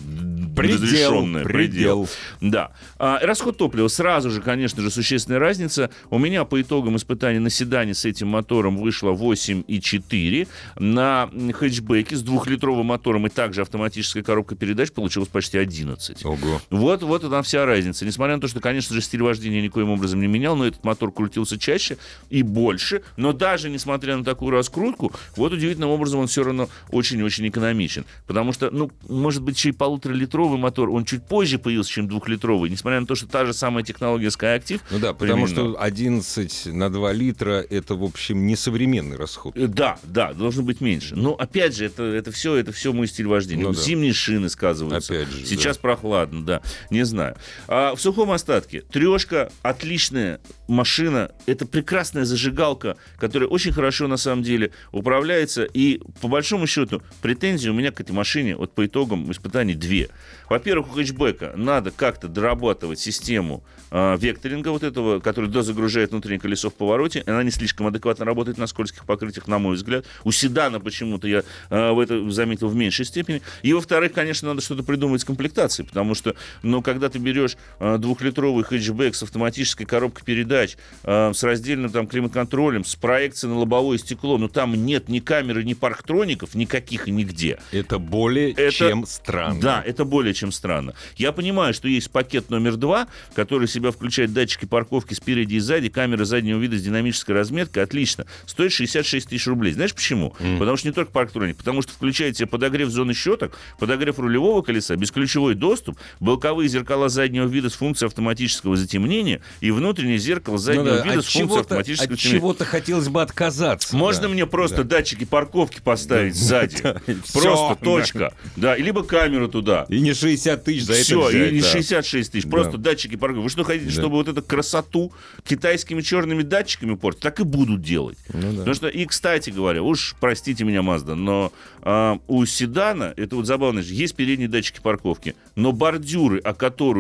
[0.56, 2.08] Предел, разрешенное, предел.
[2.42, 2.72] да.
[2.98, 5.90] А, расход топлива сразу же, конечно же, существенная разница.
[6.10, 10.48] У меня по итогам испытаний на седане с этим мотором вышло 8,4.
[10.80, 16.26] На хэтчбеке с двухлитровым мотором и также автоматическая коробка передач получилось почти 11.
[16.26, 16.62] Ого.
[16.70, 18.06] Вот, вот и там вся разница.
[18.06, 21.12] Несмотря на то, что, конечно же, стиль вождения никоим образом не менял, но этот мотор
[21.14, 21.98] крутился чаще
[22.30, 23.02] и больше.
[23.16, 28.06] Но даже несмотря на такую раскрутку, вот удивительным образом он все равно очень-очень экономичен.
[28.28, 32.70] Потому что, ну, может быть, еще и полуторалитровый мотор, он чуть позже появился, чем двухлитровый.
[32.70, 35.48] Несмотря на то, что та же самая технология SkyActiv, Ну да, потому применено.
[35.48, 39.56] что 11 на 2 литра это, в общем, несовременный расход.
[39.56, 41.16] Э, Да, да, должно быть меньше.
[41.16, 43.62] Но опять же, это, это все, это все мой стиль вождения.
[43.64, 43.82] Ну Вот да.
[43.82, 45.14] Зимние шины сказываются.
[45.14, 46.62] Опять же, Сейчас прохладно, да.
[46.90, 47.38] Не знаю.
[47.68, 51.32] А в сухом остатке трешка отличная машина.
[51.46, 55.64] Это прекрасная зажигалка, которая очень хорошо на самом деле управляется.
[55.64, 60.10] И по большому счету претензии у меня к этой машине вот по итогам испытаний две.
[60.50, 66.70] Во-первых, у хэтчбека надо как-то дорабатывать систему а, векторинга вот этого, который дозагружает внутреннее колесо
[66.70, 67.24] в повороте.
[67.26, 70.06] Она не слишком адекватно работает на скользких покрытиях, на мой взгляд.
[70.24, 73.42] У седана почему-то я а, в это заметил в меньшей степени.
[73.64, 77.98] И, во-вторых, конечно, надо что-то придумать с комплектацией, потому что, ну, когда ты берешь а,
[77.98, 83.98] двухлитровый хэтчбэк с автоматической коробкой передач, а, с раздельным там климат-контролем, с проекцией на лобовое
[83.98, 87.60] стекло, ну, там нет ни камеры, ни парктроников, никаких и нигде.
[87.72, 89.60] Это более Это- чем странно.
[89.60, 90.94] Да, это более чем странно.
[91.18, 95.90] Я понимаю, что есть пакет номер два, который себя включает датчики парковки спереди и сзади,
[95.90, 97.84] камеры заднего вида с динамической разметкой.
[97.84, 98.26] Отлично.
[98.46, 99.74] Стоит 66 тысяч рублей.
[99.74, 100.36] Знаешь почему?
[100.60, 101.58] Потому что не только парктроник.
[101.58, 107.48] Потому что включает себе подогрев зоны щеток, подогрев рулевого колеса, бесключевой доступ, боковые зеркала заднего
[107.48, 111.62] вида с функцией автоматического затемнения и внутреннее зеркало Ну заднего да, вида от с функцией
[111.62, 112.40] автоматического от затемнения.
[112.40, 113.96] чего-то хотелось бы отказаться.
[113.96, 114.30] Можно да.
[114.30, 114.98] мне просто Да.
[114.98, 116.76] датчики парковки поставить сзади?
[117.24, 117.42] Всё.
[117.42, 118.34] Просто точка.
[118.56, 119.86] Да, и либо камеру туда.
[119.90, 121.68] И не 60 тысяч за Все, это взять, и да.
[121.68, 122.44] 66 тысяч.
[122.46, 122.50] Да.
[122.52, 123.44] Просто датчики парковки.
[123.44, 123.92] Вы что хотите, Да.
[123.92, 125.12] чтобы вот эту красоту
[125.44, 127.22] китайскими черными датчиками портить?
[127.22, 128.18] Так и будут делать.
[128.34, 128.58] Ну да.
[128.60, 131.52] Потому что, и, кстати говоря, уж простите меня, Мазда, но
[131.82, 136.54] а, у седана, это вот забавно, есть передние датчики парковки, но бордюры, о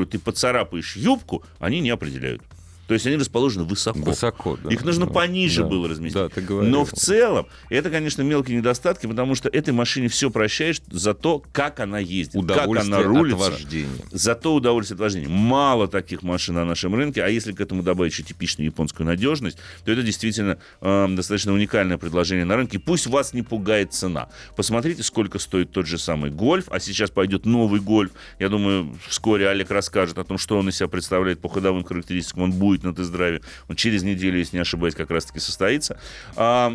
[0.05, 2.41] которую ты поцарапаешь юбку, они не определяют.
[2.87, 3.99] То есть они расположены высоко.
[3.99, 4.69] Высоко, да.
[4.71, 5.67] Их нужно Да, пониже да.
[5.67, 6.15] было разместить.
[6.21, 6.71] Да, ты говорил.
[6.71, 11.43] Но в целом это, конечно, мелкие недостатки, потому что этой машине все прощаешь за то,
[11.51, 13.45] как она ездит, как Удовольствие она рулится.
[13.47, 13.89] от вождения.
[14.11, 15.29] Зато удовольствие от вождения.
[15.29, 19.57] Мало таких машин на нашем рынке, а если к этому добавить еще типичную японскую надежность,
[19.83, 22.77] то это действительно э, достаточно уникальное предложение на рынке.
[22.79, 24.29] Пусть вас не пугает цена.
[24.55, 28.11] Посмотрите, сколько стоит тот же самый гольф, а сейчас пойдет новый гольф.
[28.39, 32.43] Я думаю, вскоре Олег расскажет о том, что он из себя представляет по ходовым характеристикам.
[32.43, 33.41] Он будет на тест-драйве.
[33.67, 35.99] Он через неделю, если не ошибаюсь, как раз-таки состоится.
[36.35, 36.73] А,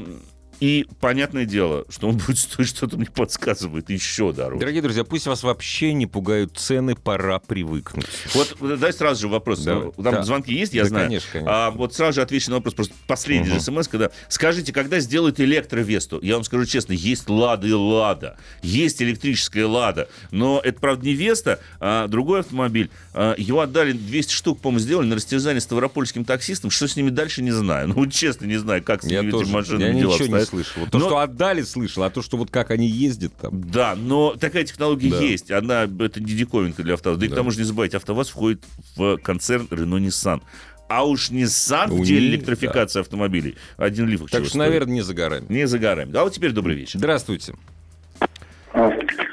[0.61, 4.61] и понятное дело, что он будет стоить, что-то мне подсказывает, еще дороже.
[4.61, 8.07] Дорогие друзья, пусть вас вообще не пугают цены, пора привыкнуть.
[8.35, 9.61] Вот дай сразу же вопрос.
[9.61, 9.91] Давай.
[9.93, 10.23] Там Да.
[10.23, 11.07] звонки есть, я Да, знаю.
[11.07, 11.67] конечно, конечно.
[11.67, 12.75] А, вот сразу же отвечу на вопрос.
[12.75, 13.55] Просто последний Мгм.
[13.59, 16.19] же смс, когда скажите, когда сделают электровесту?
[16.23, 18.37] Я вам скажу честно, есть Лада и Лада.
[18.63, 20.09] Есть электрическая Лада.
[20.31, 22.91] Но это, правда, не Веста, а другой автомобиль.
[23.15, 26.71] А, его отдали 200 штук, по-моему, сделали на растерзание ставропольским таксистам.
[26.71, 27.89] Что с ними дальше, не знаю.
[27.89, 30.50] Ну, честно, не знаю, как с Я ними тоже, этими машинами я дела обстоят.
[30.51, 30.83] Слышал.
[30.83, 33.63] Вот то, Но- что отдали, слышал, а то, что вот как они ездят там.
[33.71, 35.21] Да, но такая технология Да.
[35.21, 35.51] есть.
[35.51, 37.21] Она, это не диковинка для АвтоВАЗа.
[37.21, 37.37] Да и к Да.
[37.37, 38.63] тому же не забывайте, АвтоВАЗ входит
[38.97, 40.43] в концерн Renault Nissan.
[40.89, 43.57] А уж Nissan У в деле них, электрификации автомобилей.
[43.77, 45.47] Один лиф Так что, наверное, не за горами.
[45.49, 46.17] Не за горами.
[46.17, 46.99] А вот теперь добрый вечер.
[46.99, 47.55] Здравствуйте.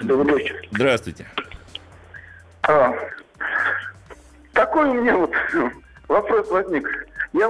[0.03, 0.55] Добрый вечер.
[0.71, 1.25] Здравствуйте.
[2.61, 2.93] А,
[4.53, 5.31] такой у меня вот
[6.07, 6.87] вопрос возник.
[7.33, 7.49] Я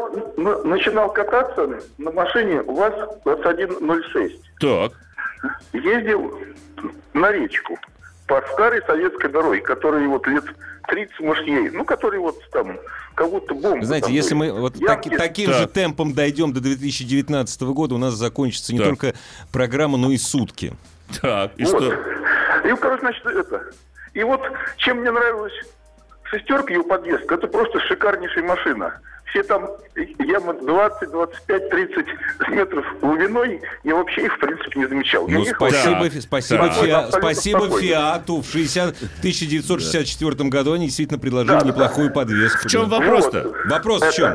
[0.64, 4.32] начинал кататься на машине УАЗ-2106.
[4.60, 4.92] Так.
[5.74, 6.34] Ездил
[7.14, 7.78] на речку
[8.28, 10.44] по старой советской дороге, которая вот лет
[10.88, 12.78] 30, может, ей, ну, который вот там,
[13.16, 13.86] как будто бомба.
[13.86, 14.52] Знаете, если были.
[14.52, 15.10] мы вот Ямки.
[15.10, 15.60] таки- таким Так.
[15.62, 18.88] же темпом дойдем до 2019 года, у нас закончится не Так.
[18.88, 19.14] только
[19.52, 20.74] программа, но и сутки.
[21.22, 21.52] Так.
[21.58, 21.84] И вот.
[21.84, 21.94] что?
[22.68, 23.64] И, короче, значит, это.
[24.14, 24.42] И вот
[24.78, 25.54] чем мне нравилась
[26.24, 29.00] шестерка ее подъездка, это просто шикарнейшая машина.
[29.30, 29.68] Все там
[30.20, 32.06] ямы 20, 25, 30
[32.50, 35.28] метров глубиной, я вообще их, в принципе, не замечал.
[35.28, 36.78] Я Ну, ехал- спасибо, фи- спасибо, так.
[36.78, 37.82] Фиа- спасибо спокойно.
[37.88, 38.42] Фиату.
[38.42, 41.68] В 60 1964 году они действительно предложили Да, да.
[41.68, 42.68] неплохую подвеску.
[42.68, 43.00] В чем да.
[43.00, 43.44] вопрос-то?
[43.44, 43.66] Вот.
[43.66, 44.34] Вопрос в Это- чем?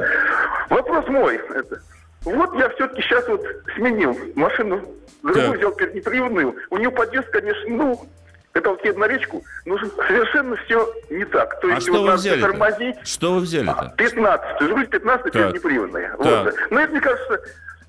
[0.69, 1.37] Вопрос мой.
[1.37, 1.81] Это.
[2.25, 3.43] Вот я все-таки сейчас вот
[3.75, 4.83] сменил машину,
[5.23, 6.55] другую взял переднеприводную.
[6.71, 8.07] У нее подъезд, конечно, ну,
[8.55, 11.59] это вот на речку, но совершенно все не так.
[11.61, 12.41] То А есть что вот вы взяли?
[12.41, 12.97] тормозить.
[13.05, 13.95] Что вы взяли-то?
[13.97, 14.59] 15.
[14.59, 15.33] То есть, говорит, 15 Так.
[15.33, 16.11] переднеприводная.
[16.11, 16.19] Так.
[16.19, 16.55] Вот.
[16.71, 17.41] Но это, мне кажется,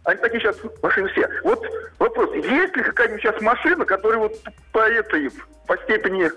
[0.06, 1.28] они такие сейчас машины все.
[1.44, 1.64] Вот
[2.00, 4.34] вопрос, есть ли какая-нибудь сейчас машина, которая вот
[4.72, 5.30] по этой,
[5.68, 6.30] по степени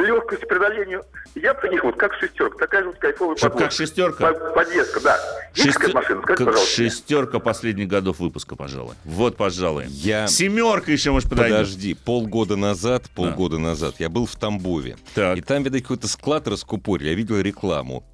[0.00, 1.00] легкости преодоления
[1.36, 3.64] я таких вот, как шестерка, такая же вот кайфовая Чтоб подводка.
[3.68, 4.32] как шестерка?
[4.32, 5.18] По- Подвеска, да.
[5.54, 6.22] Есть Шестер- такая машина?
[6.22, 6.74] Скажите, как пожалуйста.
[6.76, 8.94] шестерка последних годов выпуска, пожалуй.
[9.04, 9.86] Вот, пожалуй.
[9.86, 10.26] Я...
[10.26, 11.58] Семерка еще, может, подойдет.
[11.58, 14.96] Подожди, полгода назад, полгода назад я был в Тамбове.
[15.14, 15.36] Так.
[15.38, 17.08] И там, видать, какой-то склад раскупорили.
[17.10, 18.04] Я видел рекламу.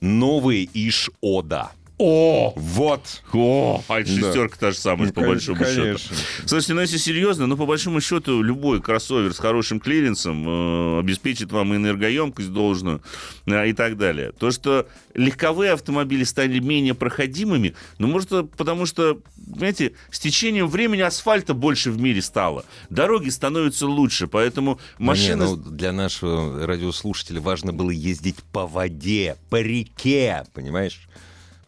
[0.00, 1.70] Новые Иш-Ода.
[1.98, 2.52] О!
[2.56, 3.22] Вот.
[3.32, 4.20] О, а это Да.
[4.20, 5.98] шестерка та же самая, Ну, по большому конечно.
[5.98, 6.14] счету.
[6.44, 11.52] Слушайте, ну если серьезно, ну по большому счету любой кроссовер с хорошим клиренсом э, обеспечит
[11.52, 13.00] вам энергоемкость должную
[13.46, 14.32] э, и так далее.
[14.32, 19.18] То, что легковые автомобили стали менее проходимыми, ну может э, потому что,
[19.50, 22.66] понимаете, с течением времени асфальта больше в мире стало.
[22.90, 25.44] Дороги становятся лучше, поэтому машины...
[25.44, 31.08] Не, ну, для нашего радиослушателя важно было ездить по воде, по реке, понимаешь?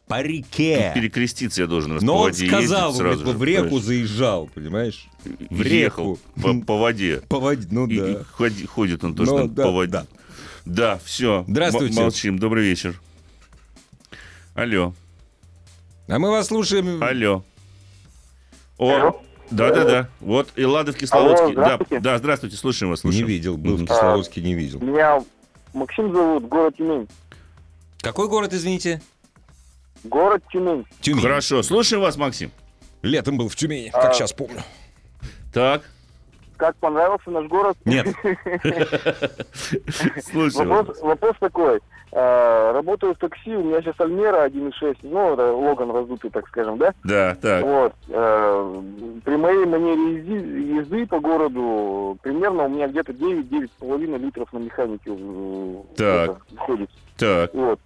[0.08, 0.92] По реке.
[0.94, 3.84] Перекреститься я должен Но он сказал, он сразу говорит, же, в реку понимаешь?
[3.84, 5.06] заезжал, понимаешь?
[5.50, 6.18] В реку.
[6.42, 7.20] по, по воде.
[7.28, 8.20] По воде, ну И- и да.
[8.32, 9.92] ходи- ходит он тоже Ну, там да, по воде.
[9.92, 10.06] да.
[10.64, 11.44] Да, все.
[11.46, 12.00] Здравствуйте.
[12.00, 12.38] молчим.
[12.38, 13.00] Добрый вечер.
[14.54, 14.94] Алло.
[16.08, 17.02] А мы вас слушаем.
[17.02, 17.44] Алло.
[18.78, 19.22] О, Алло.
[19.50, 20.08] да-да-да.
[20.20, 21.44] Вот и Лада в Кисловодске.
[21.44, 22.00] Алло, здравствуйте.
[22.00, 23.04] Да, да, здравствуйте, слушаем вас.
[23.04, 23.26] Не Слушаем.
[23.28, 23.86] видел, был в Мгм.
[23.88, 24.80] Кисловодске, не видел.
[24.80, 25.22] Меня
[25.74, 27.08] Максим зовут, город Тюмень.
[28.00, 29.02] Какой город, извините?
[30.04, 30.86] Город Тюмень.
[31.00, 31.22] Тюмень.
[31.22, 32.50] Хорошо, слушаем вас, Максим.
[33.02, 34.12] Летом был в Тюмени, как А.
[34.12, 34.60] сейчас помню.
[35.52, 35.82] Так,
[36.56, 37.76] Как понравился наш город?
[37.84, 38.06] Нет.
[40.30, 40.68] слушаем.
[40.68, 40.78] вас.
[40.78, 41.80] Вопрос, вопрос такой.
[42.10, 46.78] Э, работаю в такси, у меня сейчас Альмера 1.6, ну, это Логан раздутый, так скажем,
[46.78, 46.94] да?
[47.04, 47.62] Да, так.
[47.64, 47.92] Вот.
[48.08, 48.82] э,
[49.24, 55.10] при моей манере езди- езды по городу примерно у меня где-то 9-9,5 литров на механике
[55.14, 56.30] э, Так.
[56.30, 56.90] это входит.
[57.18, 57.52] Так.
[57.54, 57.78] Вот.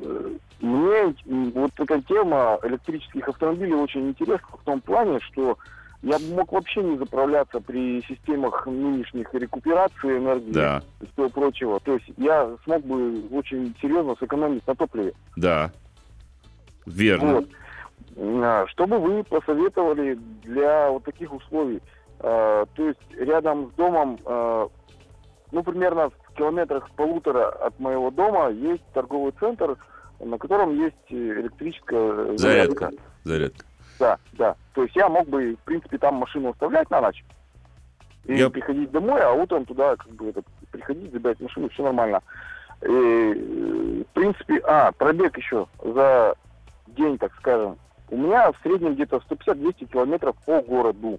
[0.00, 1.14] Э, Мне
[1.54, 5.58] вот эта тема электрических автомобилей очень интересна в том плане, что
[6.02, 11.80] я бы мог вообще не заправляться при системах нынешних рекуперации энергии Да, и всего прочего.
[11.80, 15.12] То есть я смог бы очень серьезно сэкономить на топливе.
[15.36, 15.70] да.
[16.86, 17.34] Верно.
[17.34, 17.48] Вот.
[18.18, 20.14] А, Что бы вы посоветовали
[20.44, 21.82] для вот таких условий?
[22.20, 24.68] А, То есть рядом с домом, а,
[25.50, 29.76] ну, примерно в километрах полутора от моего дома есть торговый центр,
[30.20, 32.90] на котором есть электрическая Зарядка.
[33.24, 33.64] Зарядка.
[33.98, 34.56] Да, да.
[34.74, 37.24] То есть я мог бы, в принципе, там машину оставлять на ночь
[38.24, 42.20] и Я- приходить домой, а утром туда как бы это, приходить, забирать машину, все нормально.
[42.82, 46.34] И, э, в принципе, а, пробег еще за
[46.88, 47.78] день, так скажем.
[48.10, 51.18] У меня в среднем где-то 150-200 километров по городу.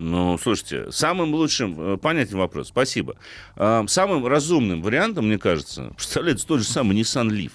[0.00, 3.16] Ну, слушайте, самым лучшим, э, понятен вопрос, спасибо.
[3.54, 7.52] Самым разумным вариантом, мне кажется, представляется тот же самый Nissan Leaf.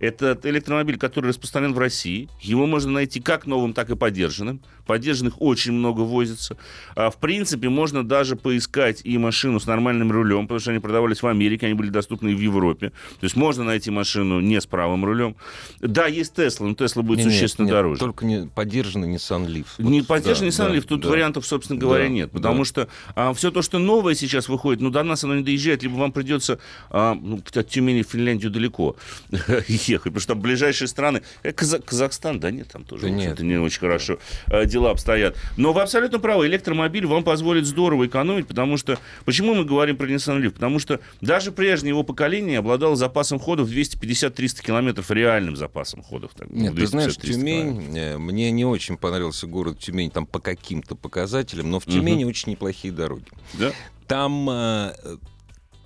[0.00, 2.28] Это электромобиль, который распространен в России.
[2.40, 4.62] Его можно найти как новым, так и подержанным.
[4.86, 6.56] Подержанных очень много возится.
[6.96, 11.22] А, в принципе, можно даже поискать и машину с нормальным рулем, потому что они продавались
[11.22, 12.88] в Америке, они были доступны и в Европе.
[13.20, 15.36] То есть можно найти машину не с правым рулем.
[15.80, 18.00] Да, есть Тесла, но Тесла будет Не, нет, существенно нет, дороже.
[18.00, 19.66] Только не поддержанный Nissan Leaf.
[19.78, 21.08] Не Вот, поддержанный да, Nissan да, Leaf, тут да.
[21.10, 22.30] вариантов, собственно говоря, Да, нет.
[22.30, 22.64] Потому да.
[22.64, 22.88] что
[23.34, 26.58] все то, что новое сейчас выходит, ну, до нас оно не доезжает, либо вам придется
[26.88, 28.96] а, ну, от Тюмени в Финляндию далеко
[29.90, 31.22] ехать, потому что там ближайшие страны...
[31.42, 33.40] Э, Каза- Казахстан, да нет, там тоже Да в нет.
[33.40, 35.36] не очень хорошо э, дела обстоят.
[35.56, 38.98] Но вы абсолютно правы, электромобиль вам позволит здорово экономить, потому что...
[39.24, 40.50] Почему мы говорим про Nissan Leaf?
[40.52, 46.30] Потому что даже прежнее его поколение обладало запасом ходов 250-300 километров, реальным запасом ходов.
[46.36, 47.84] так, Нет, ты знаешь, 250-300 километров.
[47.84, 52.24] Тюмень, э, мне не очень понравился город Тюмень там по каким-то показателям, но в Тюмени
[52.24, 53.24] очень неплохие дороги.
[53.54, 53.72] Да?
[54.06, 54.48] Там,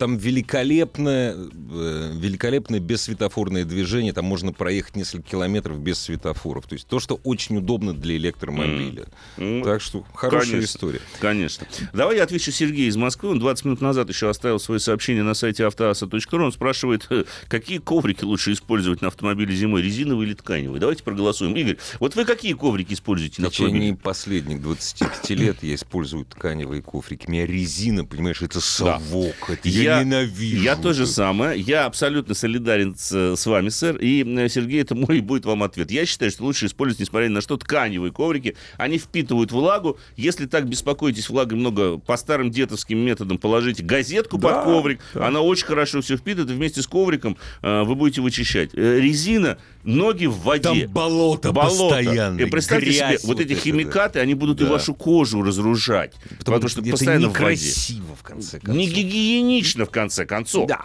[0.05, 6.67] там великолепное, э, великолепное бессветофорное движение, там можно проехать несколько километров без светофоров.
[6.67, 9.07] То есть то, что очень удобно для электромобиля.
[9.38, 9.62] М.
[9.64, 10.64] Так что хорошая Конечно.
[10.77, 11.01] история.
[11.21, 11.67] Конечно.
[11.95, 13.31] Давай я отвечу Сергею из Москвы.
[13.31, 16.45] Он 20 минут назад еще оставил свое сообщение на сайте автоаса.ру.
[16.45, 17.09] Он спрашивает,
[17.49, 20.81] какие коврики лучше использовать на автомобиле зимой, резиновые или тканевые.
[20.81, 21.57] Давайте проголосуем.
[21.57, 23.79] Игорь, вот вы какие коврики используете В на автомобиле?
[23.81, 27.25] течение последних 25 лет я использую тканевые кофрики.
[27.27, 29.49] У меня резина, понимаешь, это совок.
[29.49, 30.63] Это я, Я- ненавижу.
[30.63, 31.61] Я то же самое.
[31.61, 33.97] Я абсолютно солидарен с, с вами, сэр.
[33.99, 35.91] И, э, Сергей, это мой будет вам ответ.
[35.91, 38.57] Я считаю, что лучше использовать, несмотря ни на что, тканевые коврики.
[38.77, 39.99] Они впитывают влагу.
[40.17, 45.01] Если так беспокоитесь влагой много, по старым детовским методам положите газетку Да, под коврик.
[45.15, 45.27] да.
[45.29, 46.51] Она очень хорошо все впитывает.
[46.51, 48.71] И вместе с ковриком э, вы будете вычищать.
[48.75, 50.85] Э, резина, ноги в воде.
[50.85, 52.41] Там болото, постоянно.
[52.41, 53.61] И представьте грязь себе, вот эти да.
[53.61, 54.71] химикаты, они будут и Да.
[54.71, 56.13] вашу кожу разрушать.
[56.39, 57.39] Потому, что это постоянно в воде.
[57.55, 58.77] некрасиво, в конце концов.
[58.77, 60.69] Не гигиенично, в конце концов.
[60.69, 60.85] Да.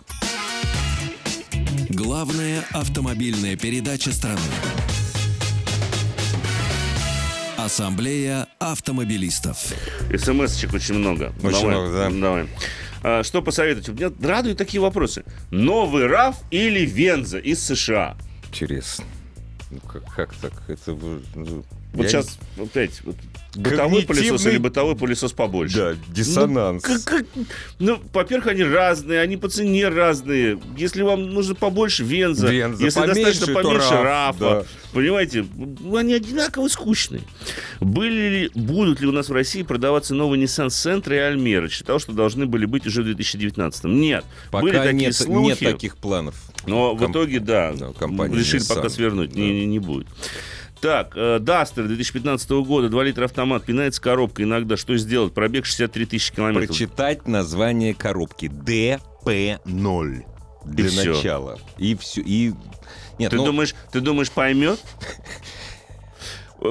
[1.89, 4.39] Главная автомобильная передача страны.
[7.57, 9.73] Ассамблея автомобилистов.
[10.15, 11.33] СМС-очек очень много.
[11.43, 12.09] Очень Давай, много, да.
[12.09, 12.47] Давай.
[13.03, 13.91] А, что посоветуете?
[13.91, 15.23] Меня радуют такие вопросы.
[15.51, 18.17] Новый РАФ или Венза из США?
[18.47, 19.05] Интересно.
[19.71, 20.53] Ну, как, как так?
[20.67, 20.97] Это
[21.35, 23.15] ну, Вот Я сейчас опять вот,
[23.55, 25.75] бытовой пылесос Когнитивный- или бытовой пылесос побольше.
[25.75, 26.83] Да, диссонанс.
[26.87, 27.25] Ну, как- как-
[27.79, 30.59] ну, во-первых, они разные, они по цене разные.
[30.77, 34.63] Если вам нужно побольше Венза, Венза, если поменьше, достаточно то поменьше Раф, Рафа, да.
[34.93, 37.23] понимаете, ну, они одинаково скучные.
[37.79, 41.69] Были ли, будут ли у нас в России продаваться новые Nissan Sentra и Альмера?
[41.69, 44.25] Считал, что должны были быть уже в 2019 Нет.
[44.51, 45.47] Пока были такие нет, слухи.
[45.47, 46.35] нет таких планов.
[46.67, 48.75] Но в Комп- итоге, да, да, решили Nissan.
[48.75, 49.39] пока свернуть, Да.
[49.39, 50.05] не, не, не будет.
[50.81, 54.77] Так, э, Дастер 2015 года, 2 литра автомат, пинается коробка иногда.
[54.77, 55.33] Что сделать?
[55.33, 56.67] Пробег 63 тысячи километров.
[56.67, 58.45] Прочитать название коробки.
[58.45, 60.23] ДП-0.
[60.65, 61.59] Для И начала.
[61.77, 62.21] И все.
[62.21, 62.53] И...
[63.17, 64.79] Нет, Ты, ну, думаешь, ты думаешь, поймет?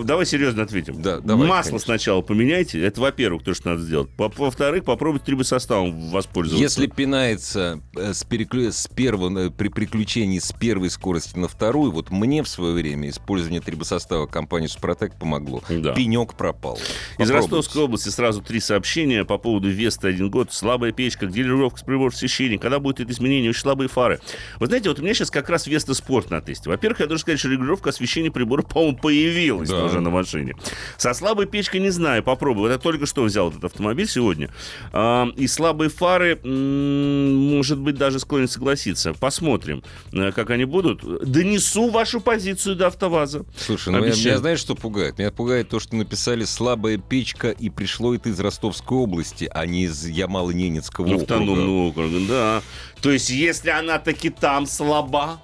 [0.04, 1.00] Давай серьезно ответим.
[1.00, 1.86] Да, давай, Масло конечно.
[1.86, 2.80] сначала поменяйте.
[2.84, 4.10] Это, во-первых, то, что надо сделать.
[4.18, 6.62] Во- Во-вторых, попробуйте трибосоставом воспользоваться.
[6.62, 11.90] Если пинается э, с, переклю- с первого, э, при приключении с первой скорости на вторую,
[11.92, 15.62] вот мне в свое время использование трибосостава компании Супротек помогло.
[15.68, 15.94] Да.
[15.94, 16.78] Пенек пропал.
[17.18, 17.30] Из.
[17.30, 20.52] Ростовской области сразу три сообщения по поводу Веста один год.
[20.52, 22.58] Слабая печка, делировка с приборов освещения.
[22.58, 23.50] Когда будет это изменение?
[23.50, 24.20] Очень слабые фары.
[24.60, 26.68] Вы знаете, вот у меня сейчас как раз Веста Спорт на тесте.
[26.68, 29.77] Во-первых, я должен сказать, что регулировка освещения прибора, по-моему, появилась Да.
[29.84, 30.54] Уже на машине.
[30.96, 32.70] Со слабой печкой не знаю, попробую.
[32.70, 34.50] Я только что взял этот автомобиль сегодня.
[34.92, 39.14] А, и слабые фары, может быть, даже склонен согласиться.
[39.14, 41.02] Посмотрим, э, как они будут.
[41.24, 43.44] Донесу вашу позицию до АвтоВАЗа.
[43.56, 45.18] Слушай, ну меня, меня знаешь, что пугает?
[45.18, 49.84] Меня пугает то, что написали «слабая печка» и пришло это из Ростовской области, а не
[49.84, 51.22] из Ямало-Ненецкого округа.
[51.22, 52.62] Автономного округа, да.
[53.00, 55.40] То есть, если она таки там слаба,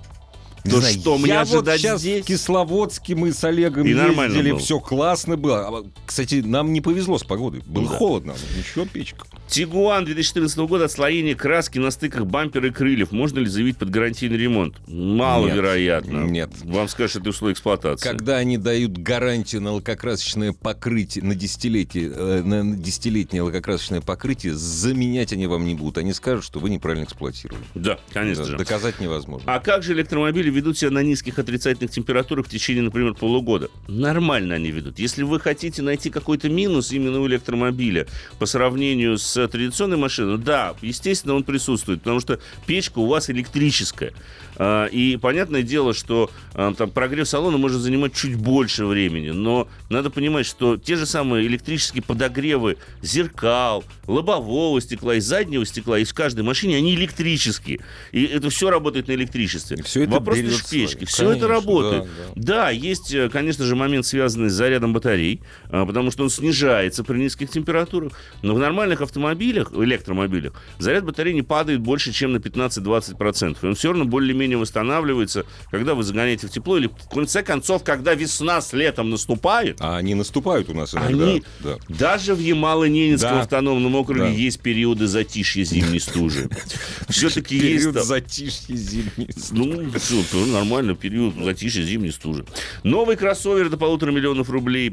[0.65, 2.25] Не то знаю, что мне ожидать вот сейчас здесь?
[2.25, 4.59] в Кисловодске мы с Олегом И ездили, было.
[4.59, 5.59] все классно было.
[5.69, 7.63] А, Кстати, нам не повезло с погодой.
[7.67, 7.97] Было да.
[7.97, 9.27] холодно, но ничего, печка.
[9.47, 13.13] Тигуан 2014 года, отслоение краски на стыках бампера и крыльев.
[13.13, 14.77] Можно ли заявить под гарантийный ремонт?
[14.89, 16.25] Маловероятно.
[16.25, 16.51] Нет.
[16.65, 18.03] Вам скажут, это условия эксплуатации.
[18.09, 25.33] Когда они дают гарантию на лакокрасочное покрытие, на десятилетие, э, на десятилетнее лакокрасочное покрытие, заменять
[25.33, 25.99] они вам не будут.
[25.99, 27.63] Они скажут, что вы неправильно эксплуатировали.
[27.75, 28.57] Да, конечно Да, же.
[28.57, 29.53] Доказать невозможно.
[29.53, 33.69] А как же электромобили ведут себя на низких отрицательных температурах в течение, например, полугода?
[33.89, 34.99] Нормально они ведут.
[34.99, 38.07] Если вы хотите найти какой-то минус именно у электромобиля
[38.39, 44.13] по сравнению с традиционной машиной, да, естественно, он присутствует, потому что печка у вас электрическая.
[44.57, 49.69] А, И понятное дело, что а, там прогрев салона может занимать чуть больше времени, но
[49.91, 56.15] надо понимать, что те же самые электрические подогревы зеркал, лобового стекла и заднего стекла в
[56.15, 57.81] каждой машине, они электрические.
[58.13, 59.79] И это все работает на электричестве.
[59.79, 60.87] И всё это Вопрос лишь свое.
[60.87, 62.05] Все это Конечно, работает.
[62.35, 65.41] да, Да, есть, э, конечно же, момент, связанный с зарядом батарей,
[65.71, 68.13] а, потому что он снижается при низких температурах.
[68.43, 73.59] Но в нормальных автомобилях, электромобилях, заряд батареи не падает больше, чем на 15-20%.
[73.63, 77.83] И он все равно более-менее восстанавливается, когда вы загоняете в тепло, или в конце концов,
[77.85, 81.25] когда весна с летом наступает, А они наступают у нас иногда.
[81.25, 81.77] Они- Да.
[81.89, 83.41] даже в Ямало-Ненецком Да.
[83.43, 84.29] автономном округе Да.
[84.29, 86.49] есть периоды затишья зимней стужи.
[87.09, 87.85] Все-таки есть...
[87.87, 89.29] Период затишья зимний.
[89.53, 92.45] ну, всё, тоже нормально, период затишья зимней стужи.
[92.83, 94.91] Новый кроссовер до полутора миллионов рублей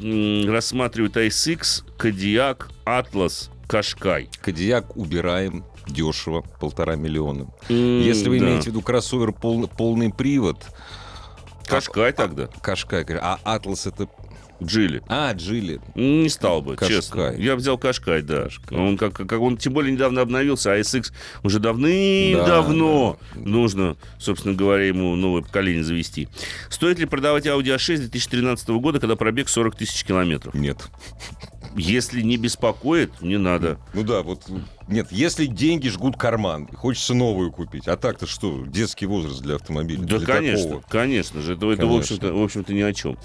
[0.48, 4.30] рассматривают ISX, Кадиак, Атлас, Кашкай.
[4.42, 7.48] Кадиак убираем дешево, полтора миллиона.
[7.70, 8.46] М, Если вы да.
[8.48, 10.58] имеете в виду кроссовер пол- полный привод,
[11.68, 14.10] Кашкай тогда, Кашкай, а Атлас это...
[14.64, 15.02] Джили.
[15.08, 15.80] А, Джили.
[15.96, 16.98] Не стал бы, Кашкай.
[16.98, 17.34] честно.
[17.36, 18.44] Я взял Кашкай, да.
[18.44, 18.78] Кашкай.
[18.78, 21.12] Он, как, как он тем более недавно обновился, а SX
[21.42, 23.50] уже давным-давно Да, да.
[23.50, 26.28] нужно, собственно говоря, ему новое поколение завести.
[26.70, 30.54] Стоит ли продавать Audi A6 2013 года, когда пробег 40 тысяч километров?
[30.54, 30.78] Нет.
[31.76, 33.78] Если не беспокоит, не надо.
[33.94, 34.50] Ну да, вот
[34.92, 37.88] нет, если деньги жгут карман, хочется новую купить.
[37.88, 40.02] А так-то что, детский возраст для автомобиля?
[40.02, 40.84] Да, Для конечно, такого.
[40.90, 41.54] конечно же.
[41.54, 42.16] Это, это, в, Конечно.
[42.16, 43.18] общем-то, в общем-то, ни о чем.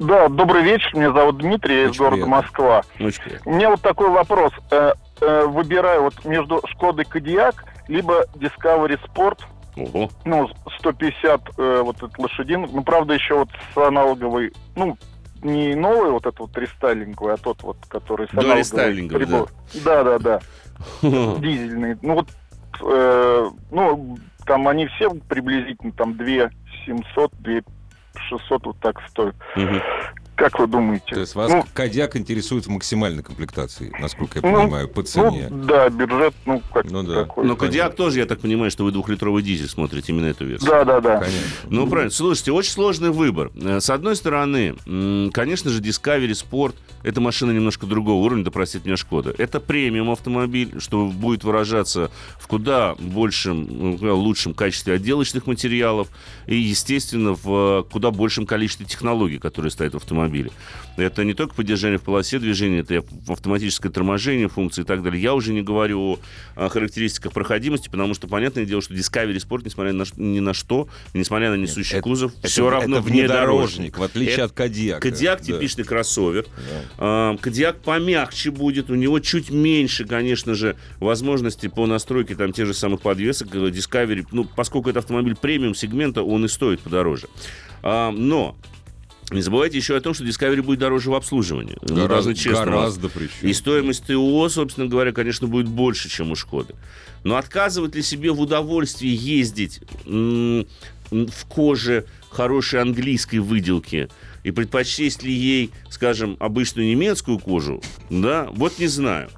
[0.00, 0.94] Да, добрый вечер.
[0.94, 2.36] Меня зовут Дмитрий, я из города приятно.
[2.36, 2.82] Москва.
[2.98, 3.52] Очень приятно.
[3.52, 4.50] У меня вот такой вопрос.
[4.70, 9.40] Э, э, выбираю вот между Шкодой Кодиак либо Discovery Sport,
[9.76, 10.08] Ого.
[10.24, 10.48] ну,
[10.78, 14.96] 150 э, вот этот лошадиных, ну, правда, еще вот с аналоговой, ну,
[15.42, 19.48] не новый вот этот вот рестайлинговый, а тот вот, который с Да, аналоговой рестайлинговый, прибор.
[19.84, 20.40] Да, да, да.
[21.02, 21.98] Дизельный.
[22.00, 22.28] Ну, вот,
[22.82, 26.24] э, ну, там они все приблизительно там 2
[26.86, 27.60] 700, 2
[28.28, 29.36] 600 вот так стоят.
[29.56, 29.80] Мгм.
[30.40, 31.04] Как вы думаете?
[31.14, 35.48] То есть вас Ну, Кадьяк интересует в максимальной комплектации, насколько я ну, понимаю, по цене.
[35.50, 37.24] Ну, да, бюджет, ну, как Ну да.
[37.24, 37.44] такой.
[37.44, 40.70] Но Кодиак тоже, я так понимаю, что вы двухлитровый дизель смотрите именно эту версию.
[40.70, 41.18] Да, да, да.
[41.18, 41.40] Конечно.
[41.68, 42.10] Ну, правильно.
[42.10, 43.50] Слушайте, очень сложный выбор.
[43.54, 44.76] Э, С одной стороны,
[45.30, 49.34] конечно же, Discovery Sport— это машина немножко другого уровня, да простит меня Шкода.
[49.36, 56.08] Это премиум автомобиль, что будет выражаться в куда большем, ну, куда лучшем качестве отделочных материалов
[56.46, 60.29] и, естественно, в э, куда большем количестве технологий, которые стоят в автомобиле.
[60.96, 65.22] Это не только поддержание в полосе движения, это автоматическое торможение, функции и так далее.
[65.22, 66.18] Я уже не говорю
[66.56, 70.88] о характеристиках проходимости, потому что, понятное дело, что Discovery Sport, несмотря на, ни на что,
[71.14, 73.96] несмотря на несущий Это- кузов, это- все равно это внедорожник.
[73.98, 75.00] в отличие Это- от Кадьяка.
[75.00, 75.44] Кодиак Да.
[75.44, 76.44] типичный кроссовер.
[76.98, 82.66] А, Кодиак помягче будет, у него чуть меньше, конечно же, возможностей по настройке там тех
[82.66, 83.54] же самых подвесок.
[83.54, 87.28] Э, Discovery, ну, поскольку это автомобиль премиум сегмента, он и стоит подороже.
[87.82, 88.56] А, но
[89.30, 91.76] не забывайте еще о том, что Discovery будет дороже в обслуживании.
[91.82, 93.30] Мы Гораздо- должны честно гораздо причем.
[93.48, 96.74] И стоимость ТО, собственно говоря, конечно, будет больше, чем у Шкоды.
[97.22, 100.66] Но отказывать ли себе в удовольствии ездить м,
[101.10, 104.08] в коже хорошей английской выделки
[104.44, 109.28] и предпочесть ли ей, скажем, обычную немецкую кожу, да, вот не знаю.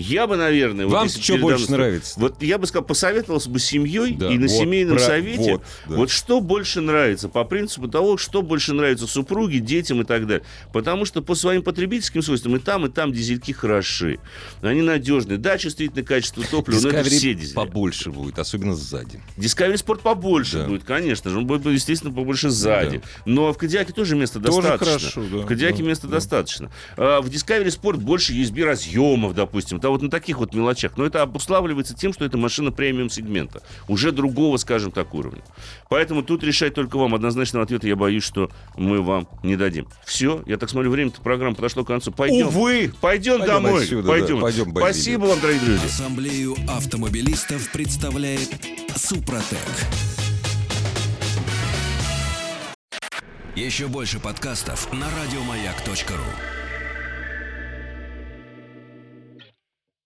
[0.00, 0.86] Я бы, наверное...
[0.86, 2.18] вот Вам если что больше мной- нравится?
[2.20, 5.52] Вот я бы сказал, посоветовался бы с семьей Да, и на вот, семейном про- совете.
[5.52, 5.96] вот, да.
[5.96, 10.44] вот что больше нравится, по принципу того, что больше нравится супруге, детям и так далее.
[10.72, 14.18] Потому что по своим потребительским свойствам и там, и там дизельки хороши.
[14.62, 15.38] Они надежные.
[15.38, 17.54] Да, чувствительное качество топлива, но это Discovery все дизели.
[17.54, 19.20] побольше будет, особенно сзади.
[19.36, 20.66] Discovery Sport побольше Да.
[20.66, 21.38] будет, конечно же.
[21.38, 23.02] Он будет, естественно, побольше сзади.
[23.26, 24.86] Но в Кадиаке тоже места Тоже достаточно.
[24.86, 26.14] хорошо, да, В Кадиаке да, места да.
[26.14, 26.70] достаточно.
[26.96, 29.80] А в Discovery Sport больше USB разъемов, допустим.
[29.90, 30.96] Да вот на таких вот мелочах.
[30.96, 33.60] Но это обуславливается тем, что это машина премиум сегмента.
[33.88, 35.42] Уже другого, скажем так, уровня.
[35.88, 37.12] Поэтому тут решать только вам.
[37.16, 39.88] Однозначного ответа я боюсь, что мы вам не дадим.
[40.06, 42.12] Все, я так смотрю, время-то программы подошло к концу.
[42.12, 42.46] Пойдем.
[42.46, 42.92] Увы!
[43.00, 43.82] Пойдем, Пойдем домой.
[43.82, 44.08] отсюда, да.
[44.10, 44.40] Пойдем.
[44.40, 44.92] Пойдем, Базилий.
[44.92, 45.86] Спасибо вам, дорогие друзья.
[45.86, 48.48] Ассамблею автомобилистов представляет
[48.94, 49.58] Супротек.
[53.56, 56.59] Еще больше подкастов на радиомаяк.ру.